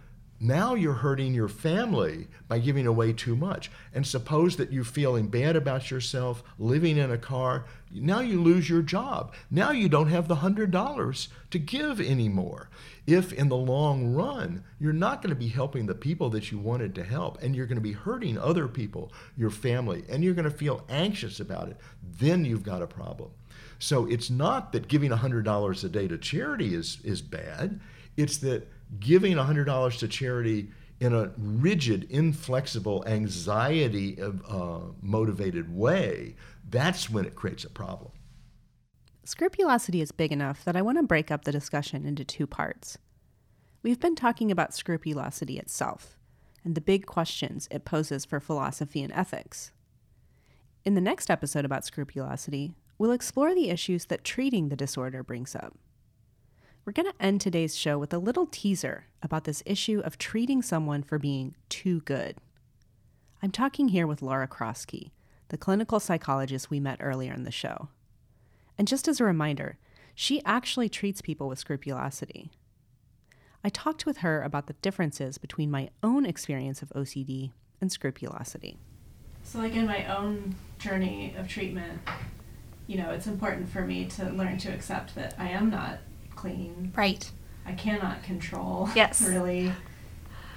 now 0.47 0.75
you're 0.75 0.93
hurting 0.93 1.33
your 1.33 1.47
family 1.47 2.27
by 2.47 2.59
giving 2.59 2.87
away 2.87 3.13
too 3.13 3.35
much. 3.35 3.71
And 3.93 4.05
suppose 4.05 4.55
that 4.57 4.71
you're 4.71 4.83
feeling 4.83 5.27
bad 5.27 5.55
about 5.55 5.89
yourself, 5.89 6.43
living 6.59 6.97
in 6.97 7.11
a 7.11 7.17
car. 7.17 7.65
Now 7.91 8.19
you 8.19 8.41
lose 8.41 8.69
your 8.69 8.81
job. 8.81 9.33
Now 9.49 9.71
you 9.71 9.89
don't 9.89 10.09
have 10.09 10.27
the 10.27 10.37
$100 10.37 11.27
to 11.51 11.59
give 11.59 11.99
anymore. 11.99 12.69
If 13.07 13.33
in 13.33 13.49
the 13.49 13.55
long 13.55 14.13
run, 14.13 14.63
you're 14.79 14.93
not 14.93 15.21
going 15.21 15.29
to 15.29 15.39
be 15.39 15.47
helping 15.47 15.85
the 15.85 15.95
people 15.95 16.29
that 16.31 16.51
you 16.51 16.57
wanted 16.57 16.95
to 16.95 17.03
help, 17.03 17.41
and 17.41 17.55
you're 17.55 17.67
going 17.67 17.75
to 17.77 17.81
be 17.81 17.91
hurting 17.91 18.37
other 18.37 18.67
people, 18.67 19.11
your 19.37 19.51
family, 19.51 20.03
and 20.09 20.23
you're 20.23 20.33
going 20.33 20.49
to 20.49 20.51
feel 20.51 20.83
anxious 20.89 21.39
about 21.39 21.69
it, 21.69 21.77
then 22.19 22.45
you've 22.45 22.63
got 22.63 22.81
a 22.81 22.87
problem. 22.87 23.31
So 23.79 24.05
it's 24.05 24.29
not 24.29 24.71
that 24.71 24.87
giving 24.87 25.11
$100 25.11 25.83
a 25.83 25.89
day 25.89 26.07
to 26.07 26.17
charity 26.17 26.73
is, 26.73 26.97
is 27.03 27.21
bad, 27.21 27.79
it's 28.17 28.37
that 28.37 28.67
giving 28.99 29.35
$100 29.35 29.99
to 29.99 30.07
charity 30.07 30.69
in 30.99 31.13
a 31.13 31.31
rigid, 31.37 32.07
inflexible, 32.09 33.03
anxiety 33.05 34.17
uh, 34.21 34.79
motivated 35.01 35.75
way, 35.75 36.35
that's 36.69 37.09
when 37.09 37.25
it 37.25 37.35
creates 37.35 37.63
a 37.63 37.69
problem. 37.69 38.11
Scrupulosity 39.23 40.01
is 40.01 40.11
big 40.11 40.31
enough 40.31 40.63
that 40.63 40.75
I 40.75 40.81
want 40.81 40.97
to 40.99 41.03
break 41.03 41.31
up 41.31 41.43
the 41.43 41.51
discussion 41.51 42.05
into 42.05 42.23
two 42.23 42.47
parts. 42.47 42.97
We've 43.81 43.99
been 43.99 44.15
talking 44.15 44.51
about 44.51 44.73
scrupulosity 44.73 45.57
itself 45.57 46.17
and 46.63 46.75
the 46.75 46.81
big 46.81 47.05
questions 47.05 47.67
it 47.69 47.85
poses 47.85 48.25
for 48.25 48.39
philosophy 48.39 49.03
and 49.03 49.13
ethics. 49.13 49.71
In 50.83 50.95
the 50.95 51.01
next 51.01 51.29
episode 51.29 51.65
about 51.65 51.85
scrupulosity, 51.85 52.75
we'll 52.97 53.11
explore 53.11 53.53
the 53.53 53.69
issues 53.69 54.05
that 54.05 54.23
treating 54.23 54.69
the 54.69 54.75
disorder 54.75 55.23
brings 55.23 55.55
up. 55.55 55.75
We're 56.85 56.93
going 56.93 57.11
to 57.11 57.25
end 57.25 57.41
today's 57.41 57.75
show 57.75 57.97
with 57.97 58.13
a 58.13 58.19
little 58.19 58.45
teaser 58.45 59.07
about 59.23 59.45
this 59.45 59.63
issue 59.65 60.01
of 60.05 60.19
treating 60.19 60.61
someone 60.61 61.01
for 61.01 61.17
being 61.17 61.55
too 61.67 62.01
good. 62.01 62.37
I'm 63.41 63.49
talking 63.49 63.87
here 63.87 64.05
with 64.05 64.21
Laura 64.21 64.47
Krosky, 64.47 65.09
the 65.49 65.57
clinical 65.57 65.99
psychologist 65.99 66.69
we 66.69 66.79
met 66.79 66.99
earlier 67.01 67.33
in 67.33 67.43
the 67.43 67.49
show. 67.49 67.89
And 68.77 68.87
just 68.87 69.07
as 69.07 69.19
a 69.19 69.23
reminder, 69.23 69.79
she 70.13 70.43
actually 70.45 70.87
treats 70.87 71.23
people 71.23 71.47
with 71.49 71.57
scrupulosity. 71.57 72.51
I 73.63 73.69
talked 73.69 74.05
with 74.05 74.17
her 74.17 74.43
about 74.43 74.67
the 74.67 74.73
differences 74.73 75.39
between 75.39 75.71
my 75.71 75.89
own 76.03 76.23
experience 76.23 76.83
of 76.83 76.89
OCD 76.89 77.51
and 77.81 77.91
scrupulosity. 77.91 78.77
So, 79.43 79.57
like 79.57 79.73
in 79.73 79.87
my 79.87 80.05
own 80.05 80.53
journey 80.77 81.33
of 81.35 81.47
treatment, 81.47 82.01
you 82.85 82.97
know, 82.97 83.09
it's 83.09 83.25
important 83.25 83.69
for 83.69 83.81
me 83.81 84.05
to 84.05 84.29
learn 84.29 84.59
to 84.59 84.69
accept 84.71 85.15
that 85.15 85.33
I 85.39 85.49
am 85.49 85.71
not 85.71 85.97
clean. 86.35 86.91
Right. 86.95 87.29
I 87.65 87.73
cannot 87.73 88.23
control 88.23 88.89
yes. 88.95 89.21
really 89.21 89.71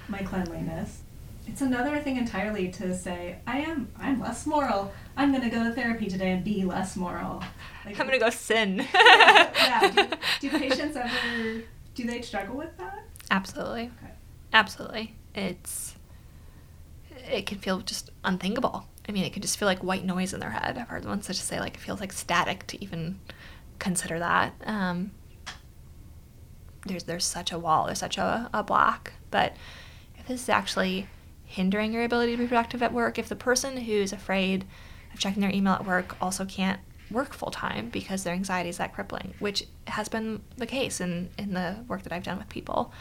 my 0.07 0.19
cleanliness. 0.19 1.01
It's 1.47 1.61
another 1.61 1.99
thing 1.99 2.17
entirely 2.17 2.69
to 2.73 2.95
say, 2.95 3.37
I 3.47 3.59
am 3.59 3.89
I'm 3.97 4.19
less 4.19 4.45
moral. 4.45 4.93
I'm 5.17 5.31
gonna 5.31 5.49
go 5.49 5.63
to 5.63 5.71
therapy 5.71 6.07
today 6.07 6.31
and 6.31 6.43
be 6.43 6.63
less 6.63 6.95
moral. 6.95 7.43
Like, 7.85 7.99
I'm 7.99 8.05
gonna 8.05 8.19
go 8.19 8.29
sin. 8.29 8.77
yeah. 8.93 9.51
yeah. 9.55 10.07
Do, 10.39 10.49
do, 10.49 10.59
patients 10.59 10.95
ever 10.95 11.63
do 11.95 12.03
they 12.05 12.21
struggle 12.21 12.55
with 12.55 12.77
that? 12.77 13.03
Absolutely. 13.31 13.91
Okay. 14.03 14.13
Absolutely. 14.53 15.15
It's 15.33 15.95
it 17.27 17.45
can 17.45 17.57
feel 17.57 17.79
just 17.79 18.11
unthinkable. 18.23 18.85
I 19.07 19.11
mean, 19.11 19.23
it 19.23 19.33
can 19.33 19.41
just 19.41 19.57
feel 19.57 19.67
like 19.67 19.83
white 19.83 20.05
noise 20.05 20.33
in 20.33 20.39
their 20.39 20.51
head. 20.51 20.77
I've 20.77 20.87
heard 20.87 21.05
ones 21.05 21.25
that 21.27 21.33
just 21.33 21.47
say 21.47 21.59
like 21.59 21.75
it 21.75 21.79
feels 21.79 21.99
like 21.99 22.13
static 22.13 22.67
to 22.67 22.83
even 22.83 23.19
consider 23.79 24.19
that. 24.19 24.53
Um, 24.65 25.11
there's 26.85 27.03
there's 27.03 27.25
such 27.25 27.51
a 27.51 27.59
wall, 27.59 27.85
there's 27.85 27.99
such 27.99 28.17
a, 28.17 28.49
a 28.53 28.63
block. 28.63 29.13
But 29.31 29.55
if 30.17 30.27
this 30.27 30.43
is 30.43 30.49
actually 30.49 31.07
hindering 31.45 31.93
your 31.93 32.03
ability 32.03 32.33
to 32.33 32.37
be 32.37 32.47
productive 32.47 32.83
at 32.83 32.93
work, 32.93 33.17
if 33.17 33.29
the 33.29 33.35
person 33.35 33.77
who's 33.77 34.13
afraid 34.13 34.65
of 35.13 35.19
checking 35.19 35.41
their 35.41 35.51
email 35.51 35.73
at 35.73 35.85
work 35.85 36.15
also 36.21 36.45
can't 36.45 36.79
work 37.11 37.33
full 37.33 37.49
time 37.49 37.89
because 37.89 38.23
their 38.23 38.33
anxiety 38.33 38.69
is 38.69 38.77
that 38.77 38.93
crippling, 38.93 39.33
which 39.39 39.65
has 39.87 40.07
been 40.07 40.41
the 40.57 40.67
case 40.67 41.01
in, 41.01 41.29
in 41.37 41.53
the 41.53 41.83
work 41.87 42.03
that 42.03 42.13
I've 42.13 42.23
done 42.23 42.37
with 42.37 42.49
people, 42.49 42.93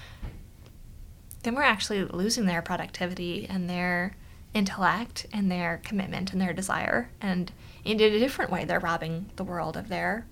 then 1.43 1.55
we're 1.55 1.62
actually 1.62 2.05
losing 2.05 2.47
their 2.47 2.62
productivity 2.62 3.47
and 3.49 3.69
their 3.69 4.17
intellect 4.55 5.27
and 5.33 5.51
their 5.51 5.81
commitment 5.85 6.33
and 6.33 6.41
their 6.41 6.55
desire. 6.55 7.11
And 7.21 7.53
in 7.85 8.01
a 8.01 8.19
different 8.19 8.51
way, 8.51 8.64
they're 8.64 8.81
robbing 8.81 9.31
the 9.37 9.45
world 9.45 9.77
of 9.77 9.88
their 9.88 10.27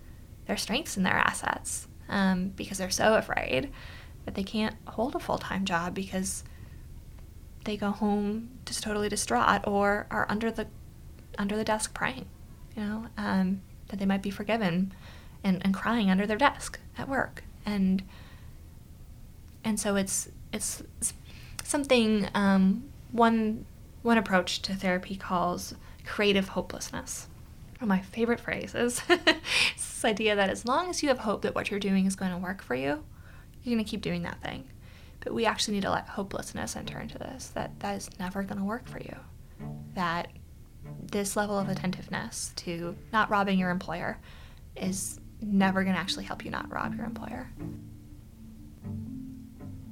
their 0.47 0.57
strengths 0.57 0.97
and 0.97 1.05
their 1.05 1.15
assets 1.15 1.89
um, 2.09 2.49
because 2.57 2.79
they're 2.79 2.90
so 2.90 3.14
afraid 3.14 3.71
that 4.25 4.35
they 4.35 4.42
can't 4.42 4.77
hold 4.88 5.14
a 5.14 5.19
full 5.19 5.38
time 5.38 5.64
job 5.64 5.95
because 5.95 6.45
they 7.64 7.77
go 7.77 7.90
home 7.90 8.51
just 8.64 8.83
totally 8.83 9.09
distraught 9.09 9.66
or 9.66 10.07
are 10.11 10.27
under 10.29 10.51
the 10.51 10.66
under 11.38 11.57
the 11.57 11.64
desk 11.64 11.92
praying, 11.92 12.27
you 12.77 12.83
know, 12.83 13.07
um, 13.19 13.61
that 13.88 13.99
they 13.99 14.07
might 14.07 14.23
be 14.23 14.31
forgiven 14.31 14.92
and, 15.45 15.62
and 15.64 15.75
crying 15.75 16.11
under 16.11 16.27
their 16.27 16.37
desk 16.37 16.79
at 16.97 17.09
work. 17.09 17.45
And 17.64 18.03
and 19.64 19.79
so 19.79 19.97
it's 19.97 20.29
it's 20.53 20.83
something 21.64 22.29
um, 22.35 22.85
one 23.12 23.66
one 24.03 24.19
approach 24.19 24.62
to 24.62 24.75
therapy 24.75 25.16
calls 25.16 25.75
creative 26.05 26.51
hopelessness. 26.51 27.27
One 27.79 27.83
of 27.83 27.88
my 27.88 28.01
favorite 28.01 28.40
phrases 28.40 29.03
idea 30.07 30.37
that 30.37 30.51
as 30.51 30.64
long 30.64 30.88
as 30.88 31.03
you 31.03 31.09
have 31.09 31.19
hope 31.19 31.42
that 31.42 31.55
what 31.55 31.71
you're 31.71 31.81
doing 31.81 32.07
is 32.07 32.16
going 32.16 32.31
to 32.33 32.38
work 32.38 32.62
for 32.62 32.75
you, 32.75 33.05
you're 33.62 33.75
going 33.75 33.85
to 33.85 33.90
keep 33.90 34.03
doing 34.03 34.23
that 34.23 34.40
thing. 34.42 34.69
But 35.21 35.35
we 35.35 35.45
actually 35.45 35.75
need 35.75 35.83
to 35.83 35.90
let 35.90 36.09
hopelessness 36.09 36.77
enter 36.77 37.01
into 37.01 37.19
this 37.19 37.49
that 37.49 37.79
that 37.81 37.97
is 37.97 38.11
never 38.19 38.42
going 38.42 38.59
to 38.59 38.64
work 38.64 38.88
for 38.88 38.99
you. 38.99 39.16
That 39.95 40.29
this 41.11 41.37
level 41.37 41.59
of 41.59 41.69
attentiveness 41.69 42.53
to 42.57 42.97
not 43.12 43.31
robbing 43.31 43.59
your 43.59 43.71
employer 43.71 44.19
is 44.77 45.19
never 45.40 45.83
going 45.83 45.95
to 45.95 46.01
actually 46.01 46.25
help 46.25 46.45
you 46.45 46.51
not 46.51 46.71
rob 46.71 46.95
your 46.95 47.05
employer. 47.05 47.51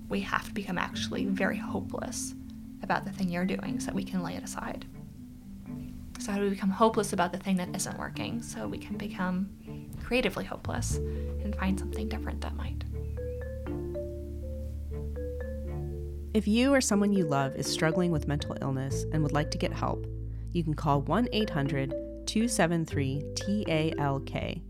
We 0.09 0.21
have 0.21 0.47
to 0.47 0.55
become 0.55 0.79
actually 0.79 1.25
very 1.27 1.57
hopeless 1.57 2.35
about 2.83 3.05
the 3.05 3.11
thing 3.11 3.31
you're 3.31 3.45
doing 3.45 3.81
so 3.81 3.87
that 3.87 3.95
we 3.95 4.05
can 4.05 4.23
lay 4.23 4.35
it 4.35 4.45
aside. 4.45 4.85
So, 6.21 6.33
how 6.33 6.39
do 6.39 6.45
we 6.45 6.51
become 6.51 6.71
hopeless 6.71 7.13
about 7.13 7.33
the 7.33 7.39
thing 7.39 7.57
that 7.57 7.75
isn't 7.75 7.99
working 7.99 8.41
so 8.43 8.69
we 8.69 8.79
can 8.79 8.97
become 8.97 9.51
creatively 10.05 10.45
hopeless 10.45 10.97
and 10.97 11.57
find 11.57 11.79
something 11.79 12.09
different 12.09 12.41
that 12.43 12.55
might? 12.55 12.85
If 16.35 16.49
you 16.49 16.75
or 16.75 16.81
someone 16.81 17.13
you 17.13 17.25
love 17.25 17.55
is 17.55 17.67
struggling 17.67 18.11
with 18.11 18.27
mental 18.27 18.57
illness 18.61 19.05
and 19.13 19.23
would 19.23 19.33
like 19.33 19.53
to 19.53 19.59
get 19.59 19.73
help, 19.73 20.07
you 20.53 20.65
can 20.65 20.75
call 20.75 21.01
1 21.03 21.29
800 21.33 21.91
273 22.27 23.23
TALK. 23.35 24.61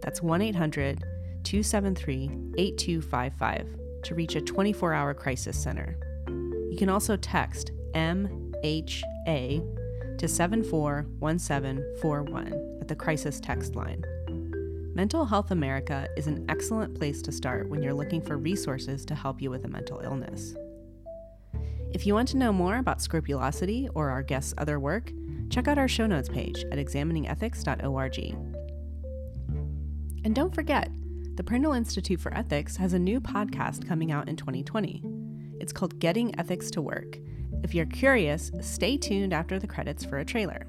That's 0.00 0.22
1 0.22 0.42
800 0.42 1.04
273 1.44 2.30
8255 2.56 3.68
to 4.04 4.14
reach 4.14 4.36
a 4.36 4.40
24 4.40 4.94
hour 4.94 5.12
crisis 5.14 5.62
center. 5.62 5.98
You 6.70 6.76
can 6.78 6.88
also 6.88 7.16
text 7.16 7.72
MHA 7.92 9.60
to 10.18 10.28
741741 10.28 12.78
at 12.80 12.88
the 12.88 12.96
crisis 12.96 13.40
text 13.40 13.74
line. 13.74 14.02
Mental 14.96 15.26
Health 15.26 15.50
America 15.50 16.08
is 16.16 16.26
an 16.26 16.46
excellent 16.48 16.94
place 16.94 17.20
to 17.20 17.30
start 17.30 17.68
when 17.68 17.82
you're 17.82 17.92
looking 17.92 18.22
for 18.22 18.38
resources 18.38 19.04
to 19.04 19.14
help 19.14 19.42
you 19.42 19.50
with 19.50 19.66
a 19.66 19.68
mental 19.68 20.00
illness. 20.00 20.54
If 21.92 22.06
you 22.06 22.14
want 22.14 22.28
to 22.28 22.38
know 22.38 22.50
more 22.50 22.78
about 22.78 23.02
scrupulosity 23.02 23.90
or 23.94 24.08
our 24.08 24.22
guests' 24.22 24.54
other 24.56 24.80
work, 24.80 25.12
check 25.50 25.68
out 25.68 25.76
our 25.76 25.86
show 25.86 26.06
notes 26.06 26.30
page 26.30 26.64
at 26.72 26.78
examiningethics.org. 26.78 28.18
And 30.24 30.34
don't 30.34 30.54
forget, 30.54 30.88
The 31.34 31.44
Prindle 31.44 31.74
Institute 31.74 32.18
for 32.18 32.32
Ethics 32.32 32.78
has 32.78 32.94
a 32.94 32.98
new 32.98 33.20
podcast 33.20 33.86
coming 33.86 34.10
out 34.12 34.30
in 34.30 34.36
2020. 34.36 35.02
It's 35.60 35.74
called 35.74 35.98
Getting 35.98 36.40
Ethics 36.40 36.70
to 36.70 36.80
Work. 36.80 37.18
If 37.62 37.74
you're 37.74 37.84
curious, 37.84 38.50
stay 38.62 38.96
tuned 38.96 39.34
after 39.34 39.58
the 39.58 39.66
credits 39.66 40.06
for 40.06 40.20
a 40.20 40.24
trailer. 40.24 40.66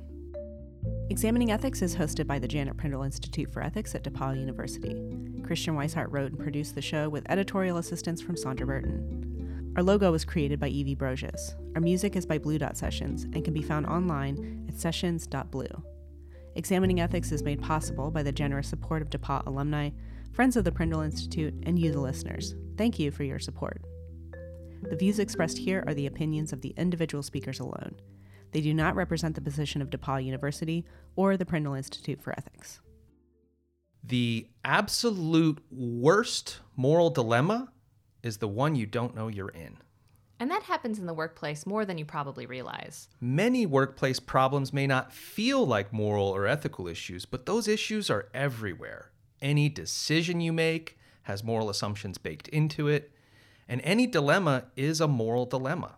Examining 1.10 1.52
Ethics 1.52 1.82
is 1.82 1.96
hosted 1.96 2.28
by 2.28 2.38
the 2.38 2.50
Janet 2.50 2.76
Prindle 2.76 3.04
Institute 3.04 3.50
for 3.50 3.64
Ethics 3.64 3.96
at 3.96 4.04
DePauw 4.04 4.38
University. 4.38 4.94
Christian 5.42 5.74
Wisehart 5.74 6.12
wrote 6.12 6.32
and 6.32 6.40
produced 6.40 6.76
the 6.76 6.82
show 6.82 7.08
with 7.08 7.26
editorial 7.30 7.78
assistance 7.78 8.22
from 8.22 8.36
Sandra 8.36 8.68
Burton. 8.68 9.74
Our 9.78 9.84
logo 9.84 10.12
was 10.12 10.26
created 10.26 10.60
by 10.60 10.68
Evie 10.68 10.96
Broges. 10.96 11.56
Our 11.76 11.82
music 11.82 12.18
is 12.18 12.26
by 12.26 12.40
Blue 12.40 12.58
Dot 12.58 12.76
Sessions 12.76 13.24
and 13.24 13.46
can 13.46 13.54
be 13.54 13.62
found 13.62 13.86
online 13.86 14.66
at 14.68 14.78
sessions.blue. 14.78 15.84
Examining 16.56 17.00
Ethics 17.00 17.32
is 17.32 17.42
made 17.42 17.62
possible 17.62 18.12
by 18.12 18.22
the 18.22 18.34
generous 18.34 18.68
support 18.68 19.02
of 19.02 19.10
DePauw 19.10 19.48
alumni, 19.48 19.92
friends 20.34 20.58
of 20.58 20.66
the 20.66 20.74
Prindle 20.74 21.02
Institute, 21.02 21.54
and 21.64 21.80
you, 21.80 21.94
the 21.94 22.02
listeners. 22.02 22.54
Thank 22.76 23.00
you 23.00 23.12
for 23.12 23.24
your 23.24 23.40
support. 23.40 23.82
The 24.82 24.98
views 24.98 25.20
expressed 25.20 25.58
here 25.58 25.86
are 25.88 25.94
the 25.94 26.08
opinions 26.08 26.52
of 26.52 26.60
the 26.60 26.74
individual 26.76 27.24
speakers 27.24 27.62
alone. 27.62 27.96
They 28.58 28.62
do 28.62 28.74
not 28.74 28.96
represent 28.96 29.36
the 29.36 29.42
position 29.42 29.84
of 29.84 29.92
DePauw 29.92 30.26
University 30.26 30.84
or 31.16 31.38
the 31.38 31.46
Prindle 31.46 31.76
Institute 31.76 32.20
for 32.20 32.34
Ethics. 32.36 32.82
The 34.04 34.48
absolute 34.66 35.64
worst 35.70 36.62
moral 36.76 37.12
dilemma 37.12 37.72
is 38.24 38.38
the 38.38 38.48
one 38.48 38.76
you 38.76 38.88
don't 38.88 39.14
know 39.14 39.28
you're 39.28 39.50
in. 39.50 39.78
And 40.40 40.50
that 40.50 40.64
happens 40.64 40.98
in 40.98 41.06
the 41.06 41.14
workplace 41.14 41.68
more 41.68 41.86
than 41.86 42.00
you 42.00 42.06
probably 42.06 42.48
realize. 42.48 43.10
Many 43.22 43.68
workplace 43.68 44.20
problems 44.20 44.74
may 44.74 44.88
not 44.88 45.14
feel 45.14 45.64
like 45.64 45.94
moral 45.94 46.26
or 46.26 46.48
ethical 46.48 46.88
issues, 46.88 47.26
but 47.26 47.46
those 47.46 47.68
issues 47.68 48.10
are 48.10 48.28
everywhere. 48.34 49.12
Any 49.40 49.70
decision 49.70 50.42
you 50.42 50.52
make 50.52 50.98
has 51.22 51.44
moral 51.44 51.70
assumptions 51.70 52.18
baked 52.18 52.48
into 52.48 52.88
it, 52.88 53.12
and 53.70 53.82
any 53.84 54.08
dilemma 54.08 54.64
is 54.76 55.00
a 55.00 55.08
moral 55.08 55.46
dilemma. 55.46 55.98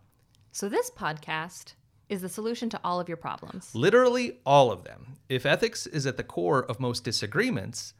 So, 0.51 0.67
this 0.67 0.89
podcast 0.89 1.75
is 2.09 2.21
the 2.21 2.29
solution 2.29 2.69
to 2.71 2.79
all 2.83 2.99
of 2.99 3.07
your 3.07 3.17
problems. 3.17 3.73
Literally 3.73 4.39
all 4.45 4.71
of 4.71 4.83
them. 4.83 5.17
If 5.29 5.45
ethics 5.45 5.85
is 5.85 6.07
at 6.07 6.17
the 6.17 6.23
core 6.23 6.65
of 6.65 6.79
most 6.79 7.03
disagreements, 7.03 7.93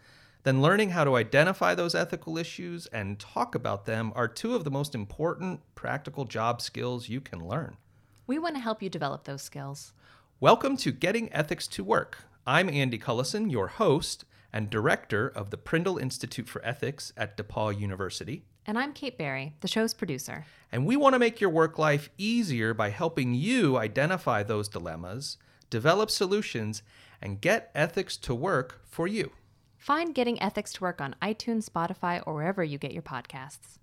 then 0.44 0.62
learning 0.62 0.90
how 0.90 1.04
to 1.04 1.16
identify 1.16 1.76
those 1.76 1.94
ethical 1.94 2.38
issues 2.38 2.88
and 2.88 3.20
talk 3.20 3.54
about 3.54 3.86
them 3.86 4.12
are 4.16 4.28
two 4.28 4.56
of 4.56 4.64
the 4.64 4.72
most 4.72 4.96
important 4.96 5.62
practical 5.76 6.26
job 6.26 6.60
skills 6.60 7.08
you 7.08 7.22
can 7.22 7.48
learn. 7.48 7.78
We 8.26 8.40
want 8.40 8.56
to 8.56 8.62
help 8.62 8.82
you 8.82 8.90
develop 8.90 9.26
those 9.26 9.44
skills. 9.44 9.94
Welcome 10.40 10.76
to 10.78 10.92
Getting 10.92 11.32
Ethics 11.32 11.68
to 11.68 11.84
Work. 11.84 12.24
I'm 12.48 12.70
Andy 12.70 12.98
Cullison, 12.98 13.52
your 13.52 13.68
host 13.68 14.26
and 14.52 14.72
director 14.72 15.28
of 15.28 15.52
the 15.52 15.58
Prindle 15.58 16.00
Institute 16.00 16.50
for 16.50 16.66
Ethics 16.66 17.14
at 17.16 17.38
DePauw 17.38 17.80
University. 17.80 18.46
And 18.70 18.78
I'm 18.78 18.94
Kate 18.94 19.18
Barry, 19.18 19.56
the 19.62 19.68
show's 19.68 19.96
producer. 19.96 20.46
And 20.72 20.86
we 20.86 20.96
want 20.96 21.14
to 21.14 21.20
make 21.20 21.42
your 21.42 21.50
work 21.50 21.80
life 21.80 22.12
easier 22.20 22.76
by 22.76 22.92
helping 22.92 23.34
you 23.34 23.78
identify 23.80 24.44
those 24.44 24.70
dilemmas, 24.70 25.38
develop 25.72 26.12
solutions, 26.12 26.84
and 27.20 27.42
get 27.42 27.72
ethics 27.74 28.16
to 28.18 28.36
work 28.36 28.80
for 28.88 29.08
you. 29.08 29.32
Find 29.80 30.14
Getting 30.14 30.40
Ethics 30.40 30.72
to 30.74 30.82
Work 30.82 31.02
on 31.02 31.16
iTunes, 31.20 31.68
Spotify, 31.68 32.22
or 32.28 32.36
wherever 32.36 32.64
you 32.64 32.78
get 32.78 32.92
your 32.92 33.02
podcasts. 33.02 33.79